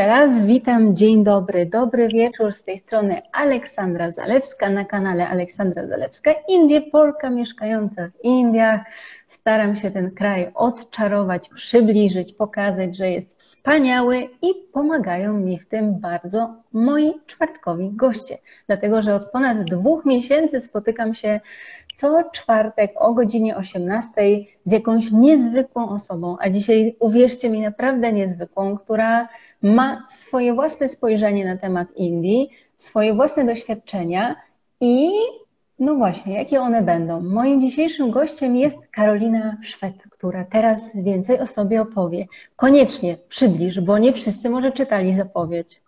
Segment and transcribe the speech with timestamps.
[0.00, 5.86] jeszcze raz witam, dzień dobry, dobry wieczór z tej strony Aleksandra Zalewska na kanale Aleksandra
[5.86, 8.80] Zalewska, Indie, Polka mieszkająca w Indiach.
[9.26, 16.00] Staram się ten kraj odczarować, przybliżyć, pokazać, że jest wspaniały i pomagają mi w tym
[16.00, 18.38] bardzo moi czwartkowi goście.
[18.66, 21.40] Dlatego, że od ponad dwóch miesięcy spotykam się
[21.96, 24.12] co czwartek o godzinie 18
[24.64, 29.28] z jakąś niezwykłą osobą, a dzisiaj uwierzcie mi, naprawdę niezwykłą, która
[29.62, 34.36] ma swoje własne spojrzenie na temat Indii, swoje własne doświadczenia
[34.80, 35.10] i
[35.80, 37.20] no właśnie, jakie one będą?
[37.20, 42.26] Moim dzisiejszym gościem jest Karolina Szwed, która teraz więcej o sobie opowie.
[42.56, 45.82] Koniecznie przybliż, bo nie wszyscy może czytali zapowiedź.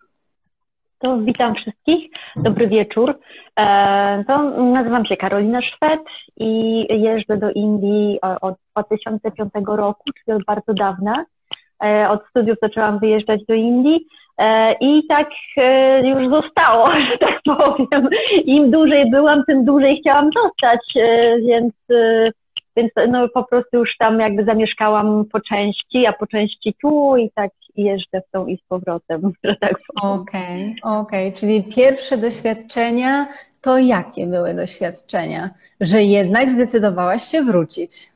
[0.99, 3.19] To witam wszystkich, dobry wieczór.
[3.57, 6.01] E, to nazywam się Karolina Szwed
[6.37, 11.25] i jeżdżę do Indii od 2005 roku, czyli od bardzo dawna.
[11.85, 14.07] E, od studiów zaczęłam wyjeżdżać do Indii
[14.39, 15.29] e, i tak
[16.03, 18.09] już zostało, że tak powiem.
[18.45, 20.81] Im dłużej byłam, tym dłużej chciałam zostać,
[21.49, 21.73] więc
[22.77, 27.31] więc no, po prostu już tam jakby zamieszkałam po części, a po części tu i
[27.31, 30.21] tak jeżdżę w tą i z powrotem, że tak powiem.
[30.21, 31.41] Okej, okay, okej, okay.
[31.41, 33.27] czyli pierwsze doświadczenia
[33.61, 38.12] to jakie były doświadczenia, że jednak zdecydowałaś się wrócić?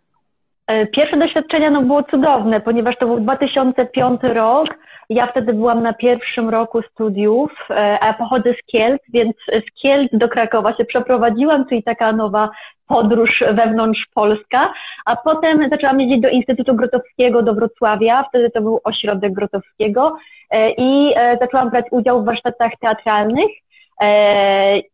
[0.67, 4.69] E, pierwsze doświadczenia no, było cudowne, ponieważ to był 2005 rok.
[5.11, 10.11] Ja wtedy byłam na pierwszym roku studiów, e, a pochodzę z Kielc, więc z Kielc
[10.13, 12.51] do Krakowa się przeprowadziłam, czyli taka nowa
[12.89, 14.73] podróż wewnątrz Polska,
[15.07, 20.17] a potem zaczęłam jeździć do Instytutu Grotowskiego do Wrocławia, wtedy to był ośrodek Grotowskiego.
[20.51, 23.51] E, i zaczęłam brać udział w warsztatach teatralnych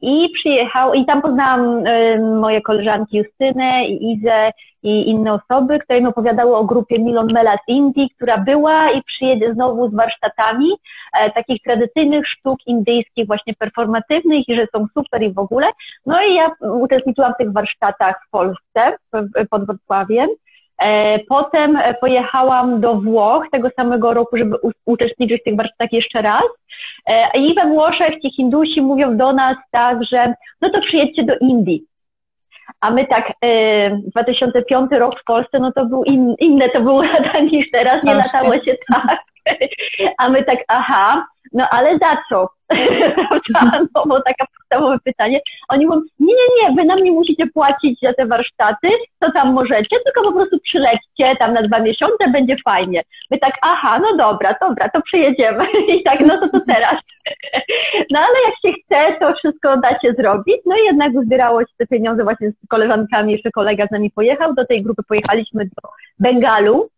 [0.00, 4.50] I przyjechał, i tam poznałam e, moje koleżanki Justynę i Izę
[4.83, 9.03] i inne osoby, które mi opowiadały o grupie Milon Mela z Indii, która była i
[9.03, 10.70] przyjedzie znowu z warsztatami
[11.20, 15.66] e, takich tradycyjnych sztuk indyjskich, właśnie performatywnych i że są super i w ogóle.
[16.06, 18.97] No i ja uczestniczyłam w tych warsztatach w Polsce,
[19.50, 20.28] pod Wrocławiem.
[21.28, 26.43] Potem pojechałam do Włoch tego samego roku, żeby uczestniczyć w tych warsztatach jeszcze raz.
[27.06, 31.34] E, I we Włoszech ci Hindusi mówią do nas tak, że no to przyjedźcie do
[31.41, 31.84] Indii.
[32.81, 33.32] A my tak,
[34.11, 38.05] 2005 e, rok w Polsce, no to był in, inne to było lata niż teraz,
[38.05, 39.31] nie latało się tak.
[40.19, 42.48] A my tak, aha, no ale za co?
[43.94, 45.41] no bo taka podstawowe pytanie.
[45.69, 48.88] Oni mówią, nie, nie, nie, wy nam nie musicie płacić za te warsztaty,
[49.19, 53.02] to tam możecie, tylko po prostu przylećcie tam na dwa miesiące, będzie fajnie.
[53.31, 55.66] My tak, aha, no dobra, dobra, to przyjedziemy.
[55.98, 56.97] I tak, no to to teraz.
[58.10, 60.56] no ale jak się chce, to wszystko da się zrobić.
[60.66, 64.54] No i jednak uzbierało się te pieniądze właśnie z koleżankami, jeszcze kolega z nami pojechał,
[64.54, 65.88] do tej grupy pojechaliśmy do
[66.19, 66.88] Bengalu,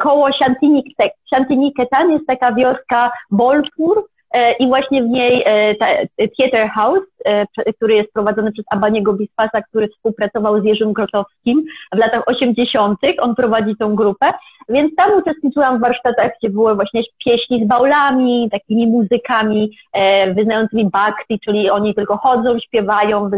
[0.00, 0.28] koło
[1.28, 4.15] Shantiniketan jest taka wioska Bolpur, E,
[4.58, 5.74] i właśnie w niej e,
[6.36, 11.98] Theater House, e, który jest prowadzony przez Abaniego Bispasa, który współpracował z Jerzym Grotowskim w
[11.98, 12.98] latach 80.
[13.20, 14.32] On prowadzi tą grupę,
[14.68, 19.70] więc tam uczestniczyłam w warsztatach, gdzie były właśnie pieśni z baulami, takimi muzykami
[20.34, 23.30] wyznającymi bhakti, czyli oni tylko chodzą, śpiewają,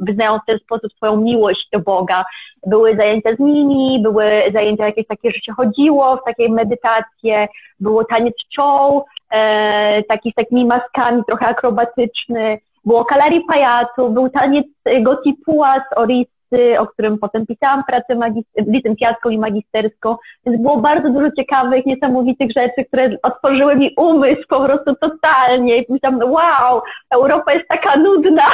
[0.00, 2.24] wyznają w ten sposób swoją miłość do Boga.
[2.66, 7.48] Były zajęcia z nimi, były zajęcia jakieś takie, że się chodziło w takiej medytację,
[7.80, 14.66] było taniec czoł, e, taki z takimi maskami, trochę akrobatyczny, było kalari pajacu, był taniec
[15.02, 18.32] gotipuła z Orisy, o którym potem pisałam pracę
[18.66, 20.16] licencjacką i magisterską,
[20.46, 25.92] więc było bardzo dużo ciekawych, niesamowitych rzeczy, które otworzyły mi umysł po prostu totalnie i
[25.92, 28.46] myślałam, wow, Europa jest taka nudna.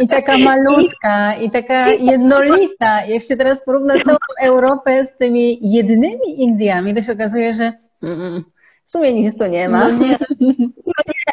[0.00, 3.04] I taka malutka, i taka jednolita.
[3.06, 7.72] Jak się teraz porówna całą Europę z tymi jednymi Indiami, to się okazuje, że
[8.02, 8.44] mm,
[8.84, 9.84] w sumie nic tu nie ma.
[9.84, 10.68] No nie, no nie,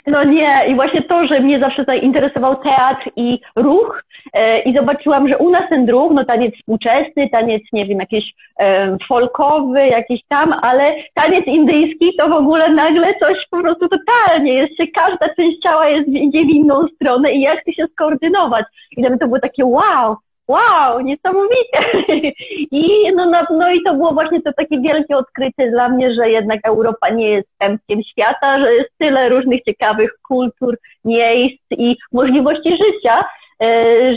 [0.08, 0.66] no nie.
[0.68, 4.04] I właśnie to, że mnie zawsze zainteresował teatr i ruch
[4.34, 8.34] e, i zobaczyłam, że u nas ten ruch, no taniec współczesny, taniec, nie wiem, jakiś
[8.60, 14.54] e, folkowy, jakiś tam, ale taniec indyjski to w ogóle nagle coś po prostu totalnie
[14.54, 18.66] jest się, każda część ciała jest idzie w inną stronę i jak ty się skoordynować.
[18.98, 20.16] I to było takie wow,
[20.52, 21.80] wow, niesamowite.
[22.72, 26.30] I, no, no, no i to było właśnie to takie wielkie odkrycie dla mnie, że
[26.30, 32.70] jednak Europa nie jest pępkiem świata, że jest tyle różnych ciekawych kultur, miejsc i możliwości
[32.70, 33.26] życia,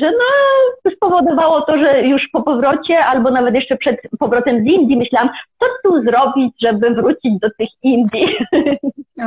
[0.01, 4.97] że no spowodowało to, że już po powrocie, albo nawet jeszcze przed powrotem z Indii
[4.97, 8.27] myślałam, co tu zrobić, żeby wrócić do tych Indii.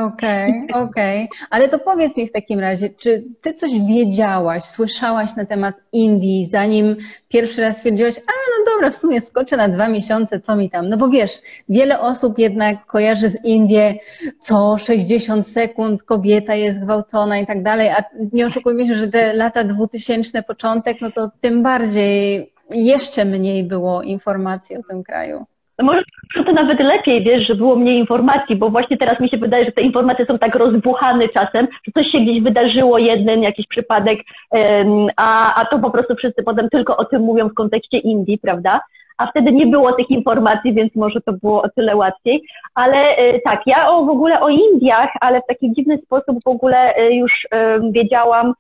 [0.06, 1.24] Okej, okay, okej.
[1.24, 1.48] Okay.
[1.50, 6.46] Ale to powiedz mi w takim razie, czy ty coś wiedziałaś, słyszałaś na temat Indii,
[6.46, 6.96] zanim
[7.30, 10.90] pierwszy raz stwierdziłaś, a no dobra, w sumie skoczę na dwa miesiące, co mi tam?
[10.90, 11.32] No bo wiesz,
[11.70, 13.96] wiele osób jednak kojarzy z Indię,
[14.40, 18.04] co 60 sekund kobieta jest gwałcona i tak dalej, a
[18.34, 19.64] nie oszukujmy się, że te lata
[20.08, 25.46] dwutysięczne, początek, no to tym bardziej jeszcze mniej było informacji o tym kraju.
[25.80, 26.02] No może
[26.46, 29.72] to nawet lepiej, wiesz, że było mniej informacji, bo właśnie teraz mi się wydaje, że
[29.72, 34.20] te informacje są tak rozbuchane czasem, że coś się gdzieś wydarzyło, jeden jakiś przypadek,
[35.18, 38.82] a, a to po prostu wszyscy potem tylko o tym mówią w kontekście Indii, prawda?
[39.18, 42.44] A wtedy nie było tych informacji, więc może to było o tyle łatwiej.
[42.76, 46.48] Ale e, tak, ja o, w ogóle o Indiach, ale w taki dziwny sposób w
[46.48, 47.48] ogóle e, już
[47.92, 48.54] wiedziałam,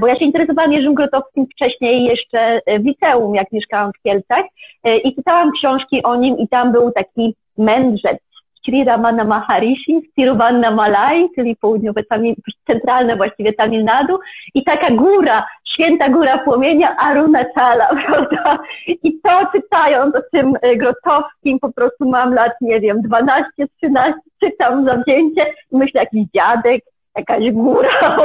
[0.00, 4.44] bo ja się interesowałam Jerzym Grotowskim wcześniej jeszcze w liceum, jak mieszkałam w Kielcach
[4.84, 8.18] e, i czytałam książki o nim i tam był taki mędrzec,
[8.64, 12.34] Sri Ramana Maharishi Tiruvanna Malai, czyli południowe, Tamil,
[12.66, 14.18] centralne właściwie Tamil Nadu
[14.54, 18.58] i taka góra, święta góra płomienia Arunachala, prawda?
[18.88, 24.20] I to czytając o tym e, Grotowskim po prostu mam lat, nie wiem, 12, 13,
[24.40, 26.84] czytam zawzięcie i myślę, jakiś dziadek,
[27.16, 27.88] jakaś góra,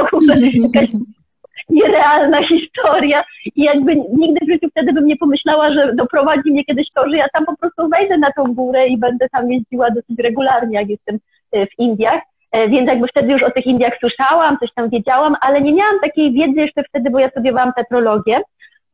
[0.74, 0.90] jakaś
[1.68, 3.24] nierealna historia
[3.56, 7.16] i jakby nigdy w życiu wtedy bym nie pomyślała, że doprowadzi mnie kiedyś to, że
[7.16, 10.88] ja tam po prostu wejdę na tą górę i będę tam jeździła dosyć regularnie, jak
[10.88, 11.18] jestem
[11.52, 12.22] e, w Indiach.
[12.52, 16.00] E, więc jakby wtedy już o tych Indiach słyszałam, coś tam wiedziałam, ale nie miałam
[16.00, 18.40] takiej wiedzy jeszcze wtedy, bo ja studiowałam tetrologię.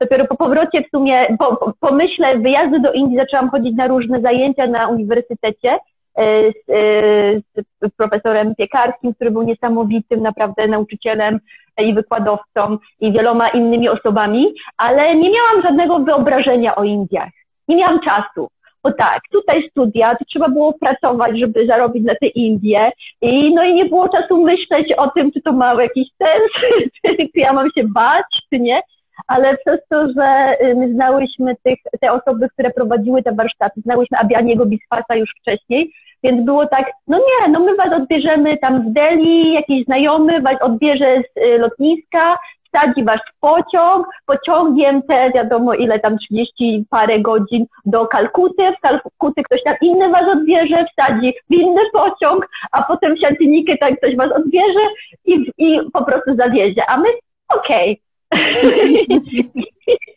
[0.01, 4.21] Dopiero po powrocie w sumie, po, po pomyśle wyjazdu do Indii zaczęłam chodzić na różne
[4.21, 5.79] zajęcia na uniwersytecie
[6.17, 11.41] z, e, z profesorem Piekarskim, który był niesamowitym naprawdę nauczycielem
[11.79, 17.31] i wykładowcą i wieloma innymi osobami, ale nie miałam żadnego wyobrażenia o Indiach.
[17.69, 18.49] Nie miałam czasu.
[18.83, 23.65] Bo tak, tutaj studia, to trzeba było pracować, żeby zarobić na te Indie i no
[23.65, 26.73] i nie było czasu myśleć o tym, czy to ma jakiś sens,
[27.35, 28.83] czy ja mam się bać, czy nie
[29.27, 34.19] ale przez to, że y, my znałyśmy tych, te osoby, które prowadziły te warsztaty, znałyśmy
[34.19, 35.93] Abianiego Bisfasa już wcześniej,
[36.23, 40.63] więc było tak, no nie, no my was odbierzemy tam w Delhi, jakiś znajomy was
[40.63, 42.37] odbierze z y, lotniska,
[42.69, 48.81] wsadzi was w pociąg, pociągiem te wiadomo ile tam 30 parę godzin do Kalkuty, w
[48.81, 53.99] Kalkuty ktoś tam inny was odbierze, wsadzi w inny pociąg, a potem w Siatynikę tak
[53.99, 54.81] ktoś was odbierze
[55.25, 57.09] i, i po prostu zawiezie, a my
[57.49, 58.01] okej.
[58.31, 58.37] Okay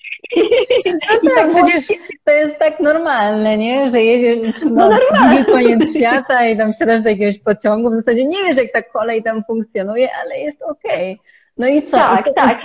[1.23, 3.91] No tak, przecież to jest tak normalne, nie?
[3.91, 4.99] Że jedziesz no, na
[5.29, 7.91] drugi koniec świata i tam wsiadasz do jakiegoś pociągu.
[7.91, 11.13] W zasadzie nie wiesz, jak ta kolej tam funkcjonuje, ale jest okej.
[11.13, 11.25] Okay.
[11.57, 11.97] No i co?
[11.97, 12.57] Tak, I co, tak.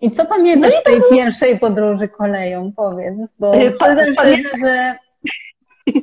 [0.00, 1.08] I co pamiętasz no z tej to...
[1.10, 2.72] pierwszej podróży koleją?
[2.76, 4.94] Powiedz, bo y, przyznam szczerze, że...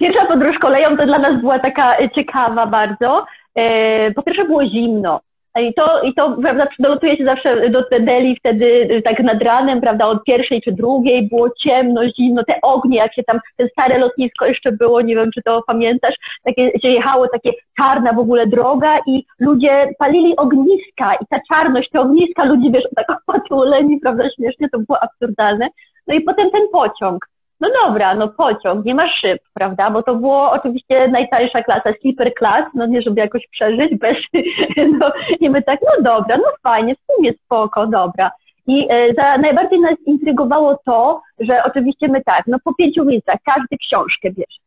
[0.00, 3.26] Pierwsza podróż koleją to dla nas była taka ciekawa bardzo.
[3.54, 5.20] E, po pierwsze było zimno.
[5.56, 9.80] I to, i to prawda, dolotuje się zawsze do Delhi wtedy y, tak nad ranem,
[9.80, 13.98] prawda, od pierwszej czy drugiej, było ciemno, zimno, te ognie, jak się tam, te stare
[13.98, 16.14] lotnisko jeszcze było, nie wiem, czy to pamiętasz,
[16.44, 21.90] takie, się jechało takie czarna w ogóle droga i ludzie palili ogniska i ta czarność,
[21.90, 25.68] te ogniska, ludzi, wiesz, tak opatuleni, prawda, śmiesznie, to było absurdalne.
[26.06, 27.26] No i potem ten pociąg
[27.60, 32.34] no dobra, no pociąg, nie ma szyb, prawda, bo to było oczywiście najtańsza klasa, sleeper
[32.34, 34.16] class, no nie żeby jakoś przeżyć bez,
[35.00, 38.30] no i my tak, no dobra, no fajnie, w sumie spoko, dobra.
[38.66, 43.36] I e, za, najbardziej nas intrygowało to, że oczywiście my tak, no po pięciu miejscach
[43.44, 44.58] każdy książkę bierze.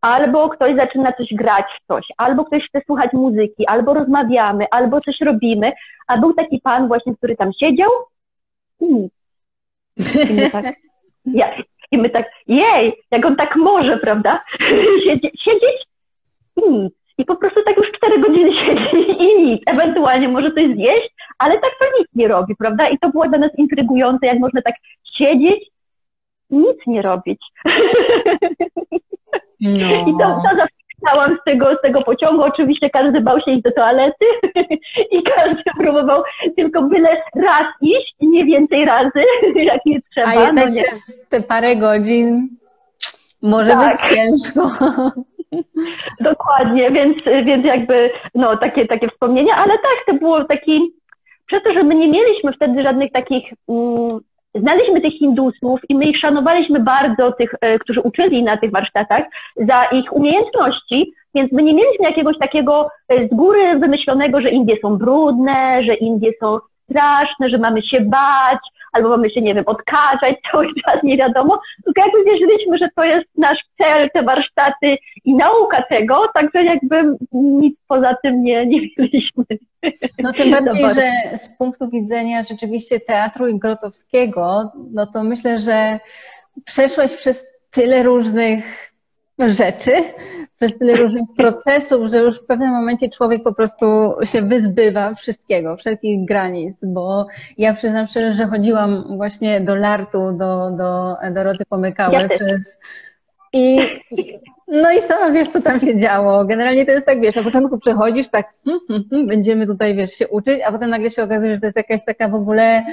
[0.00, 5.00] Albo ktoś zaczyna coś grać w coś, albo ktoś chce słuchać muzyki, albo rozmawiamy, albo
[5.00, 5.72] coś robimy.
[6.06, 7.90] A był taki pan właśnie, który tam siedział
[8.80, 9.12] i nic.
[10.30, 10.64] I my tak,
[11.24, 11.50] ja,
[11.92, 14.44] i my tak, jej, jak on tak może, prawda?
[15.04, 15.86] Siedzieć, siedzieć
[16.56, 16.92] i nic.
[17.18, 19.62] I po prostu tak już cztery godziny siedzi i nic.
[19.66, 22.88] Ewentualnie może coś zjeść, ale tak to nic nie robi, prawda?
[22.88, 25.70] I to było dla nas intrygujące, jak można tak siedzieć
[26.50, 27.40] i nic nie robić.
[29.60, 29.86] No.
[30.08, 33.62] I to, to zawsze Wstałam z tego, z tego pociągu, oczywiście każdy bał się iść
[33.62, 34.26] do toalety
[35.16, 36.22] i każdy próbował
[36.56, 40.28] tylko byle raz iść i nie więcej razy, jak nie trzeba.
[40.28, 42.48] A jednak no przez te parę godzin
[43.42, 43.92] może tak.
[43.92, 44.70] być ciężko.
[46.20, 50.92] Dokładnie, więc, więc jakby no, takie, takie wspomnienia, ale tak, to było taki,
[51.46, 54.20] przez to, że my nie mieliśmy wtedy żadnych takich mm,
[54.54, 59.24] znaliśmy tych Hindusów i my ich szanowaliśmy bardzo, tych, e, którzy uczyli na tych warsztatach,
[59.56, 64.76] za ich umiejętności, więc my nie mieliśmy jakiegoś takiego e, z góry wymyślonego, że Indie
[64.82, 68.58] są brudne, że Indie są straszne, że mamy się bać,
[68.92, 73.04] albo mamy się, nie wiem, odkażać cały czas, nie wiadomo, tylko jakby wierzyliśmy, że to
[73.04, 78.80] jest nasz cel, te warsztaty i nauka tego, także jakby nic poza tym nie, nie
[78.80, 79.44] wiedzieliśmy.
[80.18, 86.00] No tym bardziej, że z punktu widzenia rzeczywiście teatru i Grotowskiego, no to myślę, że
[86.64, 88.91] przeszłaś przez tyle różnych
[89.38, 89.92] rzeczy,
[90.58, 93.86] przez tyle różnych procesów, że już w pewnym momencie człowiek po prostu
[94.24, 97.26] się wyzbywa wszystkiego, wszelkich granic, bo
[97.58, 102.80] ja przyznam szczerze, że chodziłam właśnie do lartu, do, do Doroty Pomykały ja przez...
[103.54, 103.78] I,
[104.10, 106.44] I, no i sama wiesz, co tam się działo.
[106.44, 110.12] Generalnie to jest tak, wiesz, na początku przechodzisz tak, hmm, hmm, hmm, będziemy tutaj, wiesz,
[110.12, 112.84] się uczyć, a potem nagle się okazuje, że to jest jakaś taka w ogóle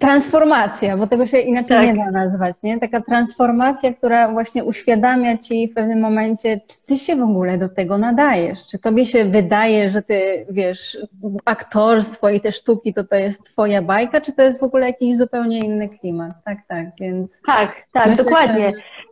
[0.00, 1.86] transformacja, bo tego się inaczej tak.
[1.86, 2.80] nie da nazwać, nie?
[2.80, 7.68] Taka transformacja, która właśnie uświadamia ci w pewnym momencie, czy ty się w ogóle do
[7.68, 10.98] tego nadajesz, czy tobie się wydaje, że ty, wiesz,
[11.44, 15.16] aktorstwo i te sztuki to to jest twoja bajka, czy to jest w ogóle jakiś
[15.16, 17.42] zupełnie inny klimat, tak, tak, więc...
[17.46, 18.72] Tak, tak, myślę, dokładnie.
[18.76, 19.09] Że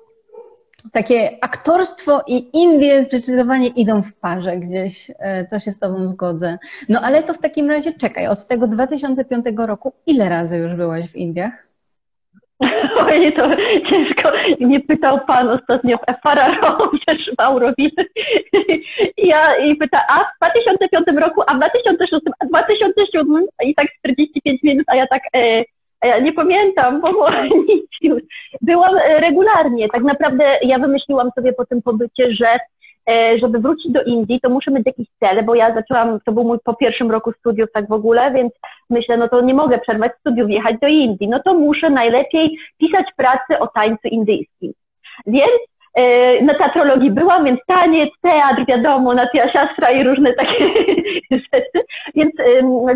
[0.92, 6.59] takie aktorstwo i Indie zdecydowanie idą w parze gdzieś, e, to się z Tobą zgodzę.
[6.88, 11.09] No ale to w takim razie czekaj, od tego 2005 roku ile razy już byłaś
[11.09, 11.68] w Indiach?
[13.07, 13.50] Oj, to
[13.90, 14.33] ciężko.
[14.61, 16.00] Nie pytał Pan ostatnio w
[17.00, 18.04] przecież w Auroville.
[19.16, 23.75] I ja i pyta, a w 2005 roku, a w 2006, a w 2007 i
[23.75, 25.64] tak 45 minut, a ja tak, e,
[26.23, 27.02] nie pamiętam
[27.69, 28.23] nic już.
[28.61, 29.88] Byłam e, regularnie.
[29.88, 32.59] Tak naprawdę ja wymyśliłam sobie po tym pobycie, że
[33.11, 36.45] e, żeby wrócić do Indii, to muszę mieć jakiś cel, bo ja zaczęłam, to był
[36.45, 38.52] mój po pierwszym roku studiów tak w ogóle, więc
[38.90, 41.28] myślę, no to nie mogę przerwać studiów, jechać do Indii.
[41.28, 44.73] No to muszę najlepiej pisać pracę o tańcu indyjskim.
[45.26, 45.61] Więc
[46.42, 50.64] na teatrologii byłam, więc taniec, teatr, wiadomo, nacja siastra i różne takie
[51.52, 51.87] rzeczy.
[52.14, 52.33] Więc,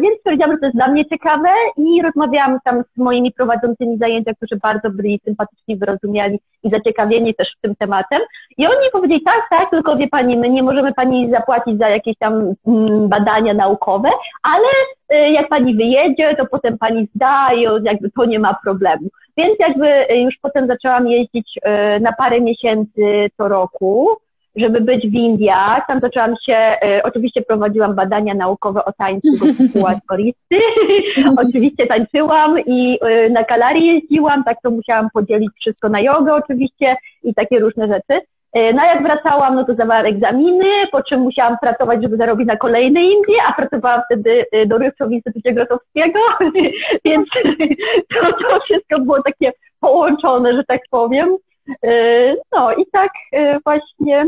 [0.00, 4.34] więc stwierdziłam, że to jest dla mnie ciekawe i rozmawiałam tam z moimi prowadzącymi zajęcia,
[4.34, 8.20] którzy bardzo byli sympatyczni, wyrozumiali i zaciekawieni też tym tematem.
[8.58, 12.18] I oni powiedzieli, tak, tak, tylko wie pani, my nie możemy pani zapłacić za jakieś
[12.18, 14.10] tam mm, badania naukowe,
[14.42, 14.68] ale
[15.08, 19.08] e, jak pani wyjedzie, to potem pani zda i jakby to nie ma problemu.
[19.36, 24.08] Więc jakby już potem zaczęłam jeździć e, na parę miesięcy co roku,
[24.56, 25.86] żeby być w Indiach.
[25.86, 30.58] Tam zaczęłam się, e, oczywiście prowadziłam badania naukowe o tańcu Gopuła Koristy.
[31.48, 36.96] oczywiście tańczyłam i e, na kalarii jeździłam, tak to musiałam podzielić wszystko na jogę oczywiście
[37.22, 38.26] i takie różne rzeczy.
[38.52, 42.56] E, no jak wracałam, no to zdawałam egzaminy, po czym musiałam pracować, żeby zarobić na
[42.56, 46.18] kolejne Indie, a pracowałam wtedy e, dorywczo w Instytucie Grotowskiego,
[47.04, 47.28] więc
[48.14, 51.36] to, to wszystko było takie połączone, że tak powiem.
[51.84, 53.10] E, no i tak
[53.64, 54.26] właśnie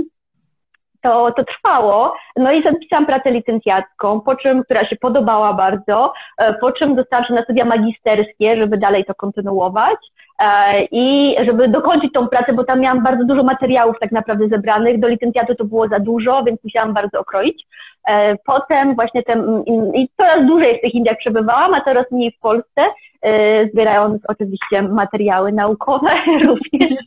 [1.05, 2.15] to, to trwało.
[2.37, 6.13] No i zapisałam pracę licencjacką, po czym, która się podobała bardzo,
[6.61, 9.99] po czym dostałam się na studia magisterskie, żeby dalej to kontynuować.
[10.39, 15.01] E, i żeby dokończyć tą pracę, bo tam miałam bardzo dużo materiałów tak naprawdę zebranych,
[15.01, 17.67] do licencjatu to było za dużo, więc musiałam bardzo okroić.
[18.09, 19.63] E, potem właśnie ten,
[19.95, 22.83] i coraz dłużej w tych Indiach przebywałam, a coraz mniej w Polsce,
[23.23, 26.11] e, zbierając oczywiście materiały naukowe
[26.47, 27.05] również.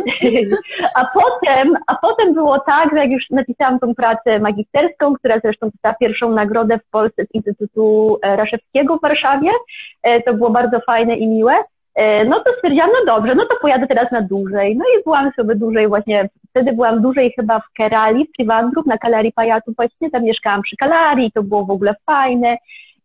[0.98, 5.70] A potem, a potem było tak, że jak już napisałam tą pracę magisterską, która zresztą
[5.70, 9.50] dostała pierwszą nagrodę w Polsce z Instytutu Raszewskiego w Warszawie,
[10.26, 11.54] to było bardzo fajne i miłe,
[11.94, 14.76] E, no to stwierdziłam, no dobrze, no to pojadę teraz na dłużej.
[14.76, 18.98] No i byłam sobie dłużej właśnie, wtedy byłam dłużej chyba w Kerali, w Trivandrum, na
[18.98, 22.56] Kalarii Pajatu właśnie, tam mieszkałam przy Kalarii, to było w ogóle fajne.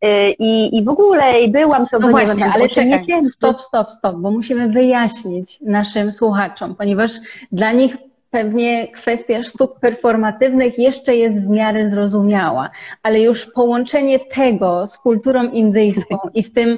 [0.02, 3.30] E, I, I w ogóle i byłam sobie, no właśnie, wiem, ale czekaj, miesięcy.
[3.30, 7.12] stop, stop, stop, bo musimy wyjaśnić naszym słuchaczom, ponieważ
[7.52, 7.98] dla nich
[8.30, 12.70] pewnie kwestia sztuk performatywnych jeszcze jest w miarę zrozumiała,
[13.04, 16.78] ale już połączenie tego z kulturą indyjską i z tym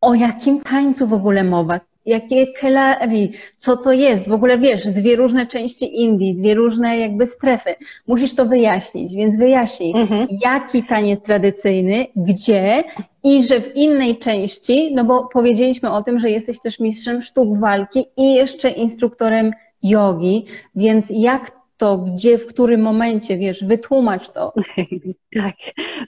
[0.00, 1.80] o jakim tańcu w ogóle mowa?
[2.06, 3.32] Jakie kelari?
[3.56, 4.28] Co to jest?
[4.28, 7.74] W ogóle wiesz, dwie różne części Indii, dwie różne jakby strefy.
[8.06, 10.26] Musisz to wyjaśnić, więc wyjaśnij, mhm.
[10.44, 12.84] jaki taniec tradycyjny, gdzie
[13.24, 17.58] i że w innej części, no bo powiedzieliśmy o tym, że jesteś też mistrzem sztuk
[17.58, 19.50] walki i jeszcze instruktorem
[19.82, 24.52] jogi, więc jak to, gdzie, w którym momencie, wiesz, wytłumacz to.
[25.34, 25.54] tak,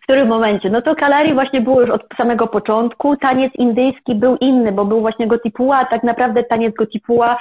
[0.00, 0.70] w którym momencie?
[0.70, 3.16] No to Kalari właśnie było już od samego początku.
[3.16, 7.38] Taniec indyjski był inny, bo był właśnie Gotipuła, tak naprawdę taniec Gotipuła.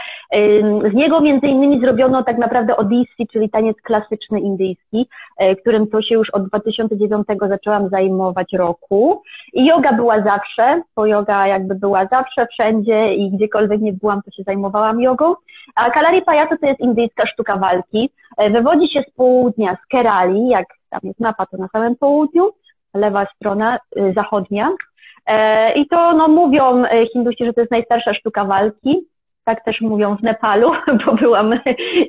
[0.91, 6.01] Z niego między innymi zrobiono tak naprawdę Odissi, czyli taniec klasyczny indyjski, e, którym to
[6.01, 9.21] się już od 2009 zaczęłam zajmować roku.
[9.53, 14.31] I yoga była zawsze, bo yoga jakby była zawsze, wszędzie i gdziekolwiek nie byłam, to
[14.31, 15.35] się zajmowałam jogą.
[15.75, 18.09] A Kalari Pajato to jest indyjska sztuka walki.
[18.37, 22.49] E, wywodzi się z południa, z Kerali, jak tam jest mapa, to na samym południu.
[22.93, 23.79] lewa strona
[24.15, 24.71] zachodnia.
[25.75, 29.05] I to no, mówią Hindusi, że to jest najstarsza sztuka walki
[29.45, 30.71] tak też mówią w Nepalu,
[31.05, 31.59] bo byłam,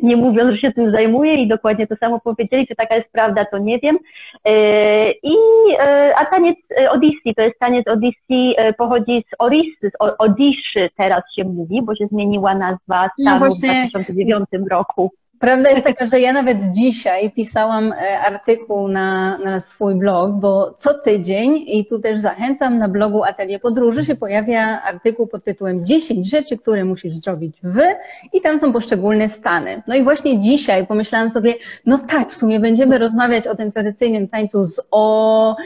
[0.02, 3.44] nie mówiąc, że się tym zajmuję i dokładnie to samo powiedzieli, czy taka jest prawda,
[3.44, 3.98] to nie wiem.
[4.44, 5.36] E, I,
[5.78, 6.56] e, a taniec
[6.90, 11.94] Odissi, to jest taniec Odissi, e, pochodzi z Orissy, z Odiszy teraz się mówi, bo
[11.94, 15.12] się zmieniła nazwa stanu no w 2009 roku.
[15.40, 20.74] Prawda jest taka, że ja nawet dzisiaj pisałam e, artykuł na, na swój blog, bo
[20.76, 25.86] co tydzień, i tu też zachęcam, na blogu Atelier Podróży się pojawia artykuł pod tytułem
[25.86, 27.84] 10 rzeczy, które musisz zrobić wy
[28.32, 29.82] i tam są poszczególne stany.
[29.86, 31.54] No i właśnie dzisiaj pomyślałam sobie,
[31.86, 35.56] no tak, w sumie będziemy rozmawiać o tym tradycyjnym tańcu z O,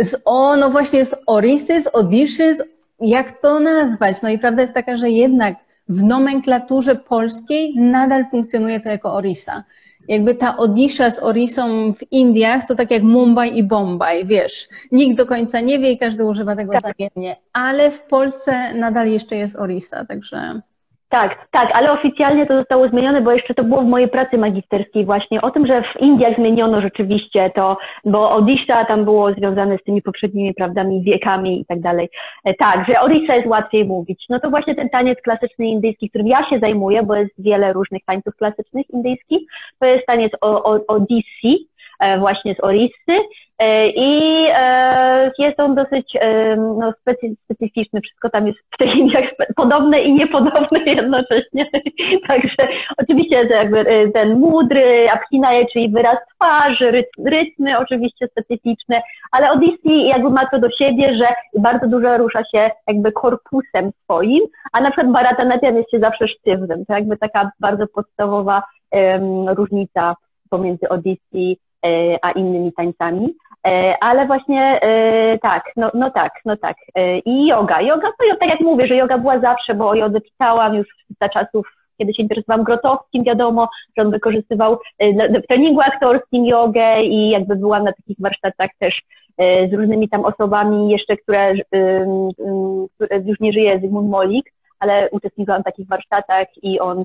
[0.00, 2.62] z O, no właśnie z Orisy, z Odiszy, z
[3.00, 4.22] jak to nazwać?
[4.22, 9.64] No i prawda jest taka, że jednak w nomenklaturze polskiej nadal funkcjonuje to jako Orisa.
[10.08, 14.68] Jakby ta Odisha z Orisą w Indiach to tak jak Mumbai i Bombaj, wiesz.
[14.92, 16.82] Nikt do końca nie wie i każdy używa tego tak.
[16.82, 20.60] zamiennie, ale w Polsce nadal jeszcze jest Orisa, także...
[21.08, 25.04] Tak, tak, ale oficjalnie to zostało zmienione, bo jeszcze to było w mojej pracy magisterskiej
[25.04, 29.82] właśnie o tym, że w Indiach zmieniono rzeczywiście to, bo Odisha tam było związane z
[29.84, 32.08] tymi poprzednimi prawdami, wiekami i tak dalej.
[32.44, 34.24] E, tak, że Odisha jest łatwiej mówić.
[34.28, 38.04] No to właśnie ten taniec klasyczny indyjski, którym ja się zajmuję, bo jest wiele różnych
[38.04, 39.48] tańców klasycznych indyjskich,
[39.78, 40.32] to jest taniec
[40.88, 41.68] Odissi,
[42.00, 43.12] e, właśnie z Orissy
[43.96, 46.92] I e, jest on dosyć e, no,
[47.44, 51.66] specyficzny, wszystko tam jest w tych Indiach podobne i niepodobne jednocześnie.
[52.28, 60.30] Także oczywiście jakby ten mudry, abhinaje, czyli wyraz twarzy, rytmy oczywiście specyficzne, ale Odyssey jakby
[60.30, 61.26] ma to do siebie, że
[61.60, 66.86] bardzo dużo rusza się jakby korpusem swoim, a na przykład Bharatanatyam jest się zawsze sztywnym.
[66.86, 70.16] To jakby taka bardzo podstawowa um, różnica
[70.50, 71.58] pomiędzy Odyssey
[72.22, 73.34] a innymi tańcami.
[73.66, 76.76] E, ale właśnie e, tak, no, no tak, no tak.
[76.94, 77.80] E, I yoga.
[77.80, 80.18] Yoga, to tak jak mówię, że yoga była zawsze, bo o jodze
[80.72, 80.86] już
[81.20, 81.66] za czasów,
[81.98, 84.78] kiedy się interesowałam Grotowskim, wiadomo, że on wykorzystywał
[85.44, 89.02] w treningu aktorskim jogę i jakby byłam na takich warsztatach też
[89.70, 91.54] z różnymi tam osobami jeszcze, które,
[93.24, 97.04] już nie żyje, Zygmunt Molik, ale uczestniczyłam w takich warsztatach i on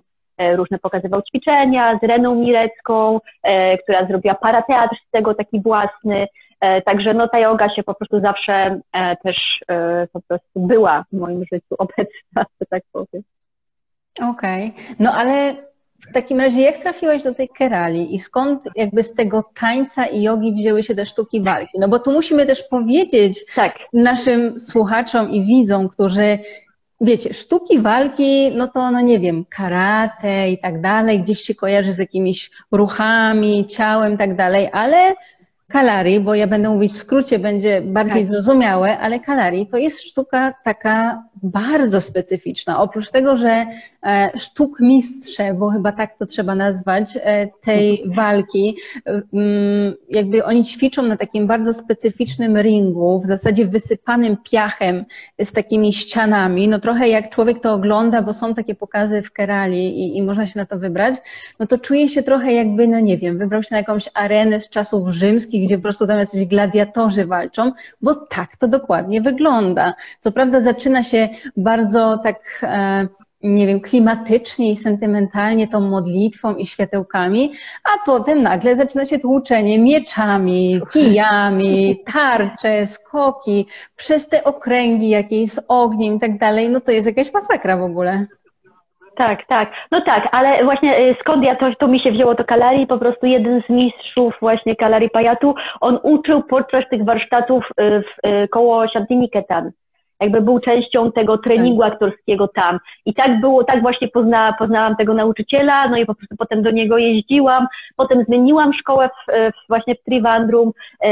[0.55, 3.19] różne pokazywał ćwiczenia z Reną Mirecką,
[3.83, 6.27] która zrobiła parateatr z tego taki własny,
[6.85, 11.17] także no ta yoga się po prostu zawsze e, też e, po prostu była w
[11.17, 13.23] moim życiu obecna, że tak powiem.
[14.29, 14.95] Okej, okay.
[14.99, 15.55] no ale
[16.09, 20.21] w takim razie jak trafiłaś do tej Kerali i skąd jakby z tego tańca i
[20.21, 21.79] jogi wzięły się te sztuki walki?
[21.79, 23.75] No bo tu musimy też powiedzieć tak.
[23.93, 26.39] naszym słuchaczom i widzom, którzy
[27.01, 31.93] wiecie, sztuki walki, no to no nie wiem, karate i tak dalej, gdzieś się kojarzy
[31.93, 35.13] z jakimiś ruchami, ciałem i tak dalej, ale
[35.71, 38.25] Kalari, bo ja będę mówić w skrócie, będzie bardziej tak.
[38.25, 42.81] zrozumiałe, ale Kalari to jest sztuka taka bardzo specyficzna.
[42.81, 43.65] Oprócz tego, że
[44.03, 50.65] e, sztuk mistrze, bo chyba tak to trzeba nazwać, e, tej walki, mm, jakby oni
[50.65, 55.05] ćwiczą na takim bardzo specyficznym ringu, w zasadzie wysypanym piachem
[55.41, 59.99] z takimi ścianami, no trochę jak człowiek to ogląda, bo są takie pokazy w Kerali
[59.99, 61.15] i, i można się na to wybrać,
[61.59, 64.69] no to czuje się trochę jakby, no nie wiem, wybrał się na jakąś arenę z
[64.69, 67.71] czasów rzymskich, gdzie po prostu tam jacyś gladiatorzy walczą,
[68.01, 69.93] bo tak to dokładnie wygląda.
[70.19, 73.07] Co prawda zaczyna się bardzo tak, e,
[73.43, 79.79] nie wiem, klimatycznie i sentymentalnie tą modlitwą i światełkami, a potem nagle zaczyna się tłuczenie
[79.79, 86.91] mieczami, kijami, tarcze, skoki, przez te okręgi jakieś z ogniem i tak dalej, no to
[86.91, 88.25] jest jakaś masakra w ogóle.
[89.15, 89.71] Tak, tak.
[89.91, 92.97] No tak, ale właśnie y, skąd ja to, to mi się wzięło to Kalari, po
[92.97, 98.47] prostu jeden z mistrzów właśnie Kalari Pajatu, on uczył podczas tych warsztatów y, w, y,
[98.47, 98.83] koło
[99.33, 99.71] Ketan.
[100.21, 101.93] Jakby był częścią tego treningu tak.
[101.93, 102.79] aktorskiego tam.
[103.05, 106.71] I tak było, tak właśnie pozna, poznałam tego nauczyciela, no i po prostu potem do
[106.71, 107.67] niego jeździłam.
[107.97, 110.71] Potem zmieniłam szkołę w, w właśnie w Trivandrum,
[111.03, 111.09] e,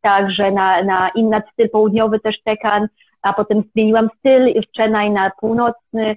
[0.00, 2.88] także na, na inny styl południowy też Tekan,
[3.22, 6.16] a potem zmieniłam styl w Chennai na północny,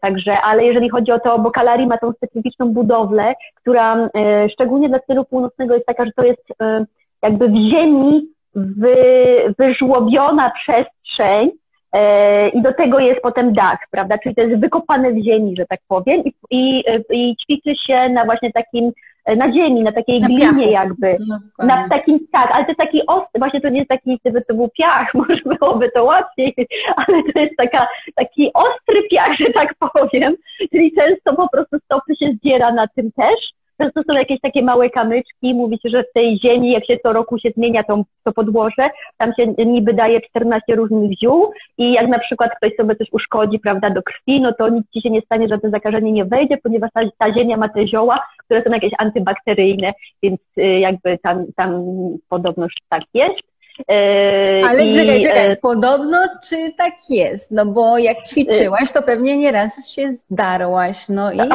[0.00, 4.08] także, ale jeżeli chodzi o to, bo Kalari ma tą specyficzną budowlę, która e,
[4.48, 6.84] szczególnie dla stylu północnego jest taka, że to jest e,
[7.22, 8.96] jakby w ziemi wy,
[9.58, 11.50] wyżłobiona przestrzeń
[12.54, 14.18] i do tego jest potem dach, prawda?
[14.18, 18.24] Czyli to jest wykopane w ziemi, że tak powiem, i, i, i ćwiczy się na
[18.24, 18.92] właśnie takim
[19.36, 20.70] na ziemi, na takiej na glinie piachu.
[20.70, 21.16] jakby.
[21.28, 24.42] No, na takim, tak, ale to jest taki ostry, właśnie to nie jest taki, gdyby
[24.42, 26.54] to był piach, może byłoby to łatwiej,
[26.96, 30.36] ale to jest taka, taki ostry piach, że tak powiem,
[30.70, 34.90] czyli często po prostu stopy się zdziera na tym też, to są jakieś takie małe
[34.90, 38.32] kamyczki, mówi się, że w tej ziemi, jak się co roku się zmienia to, to
[38.32, 43.08] podłoże, tam się niby daje 14 różnych ziół i jak na przykład ktoś sobie coś
[43.12, 46.58] uszkodzi, prawda, do krwi, no to nic ci się nie stanie, żadne zakażenie nie wejdzie,
[46.58, 51.44] ponieważ ta, ta ziemia ma te zioła, które są jakieś antybakteryjne, więc y, jakby tam,
[51.56, 51.84] tam
[52.28, 53.40] podobność tak jest.
[53.88, 57.52] Yy, Ale I, czekaj, czekaj, e, podobno czy tak jest?
[57.52, 61.38] No bo jak ćwiczyłaś, to pewnie nieraz się zdarłaś, no i...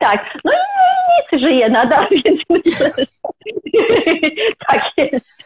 [0.00, 0.77] Tak, no i
[1.18, 2.40] nic, żyje nadal, więc
[4.68, 5.44] tak jest.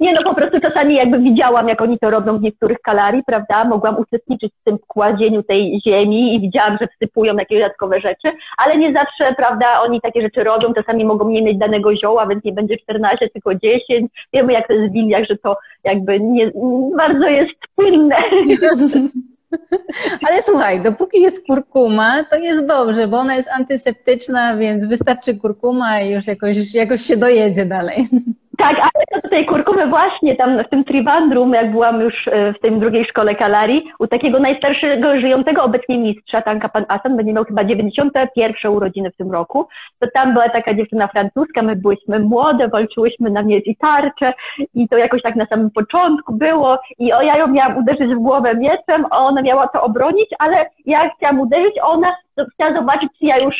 [0.00, 3.64] Nie no, po prostu czasami jakby widziałam, jak oni to robią w niektórych kalarii, prawda?
[3.64, 8.76] Mogłam uczestniczyć w tym kładzieniu tej ziemi i widziałam, że wsypują jakieś dodatkowe rzeczy, ale
[8.76, 12.52] nie zawsze, prawda, oni takie rzeczy robią, czasami mogą nie mieć danego zioła, więc nie
[12.52, 14.10] będzie 14, tylko 10.
[14.32, 16.50] Wiemy, jak to jest w Wiliach, że to jakby nie,
[16.96, 18.16] bardzo jest płynne.
[20.28, 26.00] Ale słuchaj, dopóki jest kurkuma, to jest dobrze, bo ona jest antyseptyczna, więc wystarczy kurkuma
[26.00, 28.08] i już jakoś, jakoś się dojedzie dalej.
[28.58, 32.60] Tak, ale do tej kurkumy właśnie tam w tym Trivandrum, jak byłam już e, w
[32.60, 37.44] tej drugiej szkole Kalarii, u takiego najstarszego żyjącego obecnie mistrza, Tanka Pan Asan, będzie miał
[37.44, 42.68] chyba 91 urodziny w tym roku, to tam była taka dziewczyna francuska, my byłyśmy młode,
[42.68, 44.32] walczyłyśmy na miedź i tarcze
[44.74, 48.18] i to jakoś tak na samym początku było i o, ja ją miałam uderzyć w
[48.18, 52.16] głowę mieczem, ona miała to obronić, ale ja chciałam uderzyć, ona
[52.54, 53.54] chciała zobaczyć, czy ja już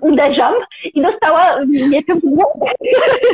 [0.00, 0.54] uderzam
[0.94, 1.60] i dostała
[1.90, 2.66] mieczem w głowę.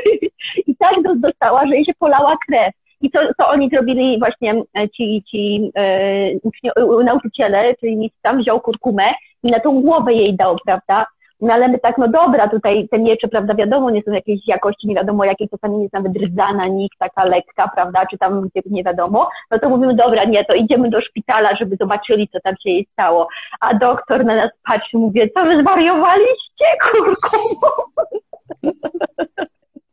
[0.67, 2.75] I tak dostała, że jej się polała krew.
[3.01, 8.61] I co, co oni zrobili właśnie e, ci, ci e, nauczyciele, czyli nic tam wziął
[8.61, 9.05] kurkumę
[9.43, 11.07] i na tą głowę jej dał, prawda?
[11.41, 14.89] No ale my tak, no dobra, tutaj te miecze, prawda, wiadomo, nie są jakiejś jakości,
[14.89, 19.29] nie wiadomo jakiej, czasami jest nawet rdana nikt, taka lekka, prawda, czy tam nie wiadomo,
[19.51, 22.89] no to mówimy, dobra, nie, to idziemy do szpitala, żeby zobaczyli, co tam się jej
[22.93, 23.29] stało.
[23.61, 27.37] A doktor na nas patrzy, mówię, co wy zwariowaliście, kurku?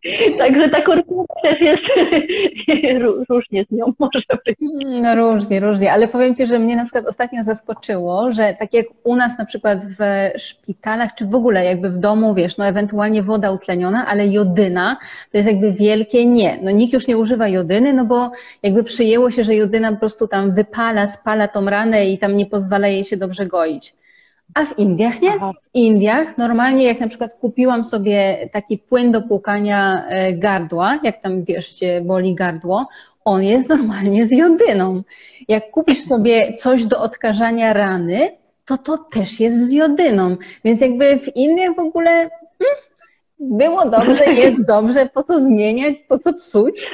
[0.38, 1.84] Także ta kurkuła też jest
[3.30, 4.58] różnie z nią może być.
[4.86, 8.86] No różnie, różnie, ale powiem Ci, że mnie na przykład ostatnio zaskoczyło, że tak jak
[9.04, 13.24] u nas na przykład w szpitalach, czy w ogóle jakby w domu, wiesz, no ewentualnie
[13.24, 14.98] woda utleniona, ale jodyna
[15.32, 16.60] to jest jakby wielkie nie.
[16.62, 18.32] No nikt już nie używa jodyny, no bo
[18.64, 22.46] jakby przyjęło się, że jodyna po prostu tam wypala, spala tą ranę i tam nie
[22.46, 23.94] pozwala jej się dobrze goić.
[24.54, 25.32] A w Indiach nie.
[25.32, 31.22] W Indiach normalnie jak na przykład kupiłam sobie taki płyn do płukania e, gardła, jak
[31.22, 32.88] tam wiesz, cię boli gardło,
[33.26, 35.04] on jest normalnie z jodyną.
[35.48, 38.32] Jak kupisz sobie coś do odkażania rany,
[38.66, 40.36] to to też jest z jodyną.
[40.66, 42.78] Więc jakby w Indiach w ogóle hmm,
[43.40, 46.92] było dobrze, jest dobrze, po co zmieniać, po co psuć.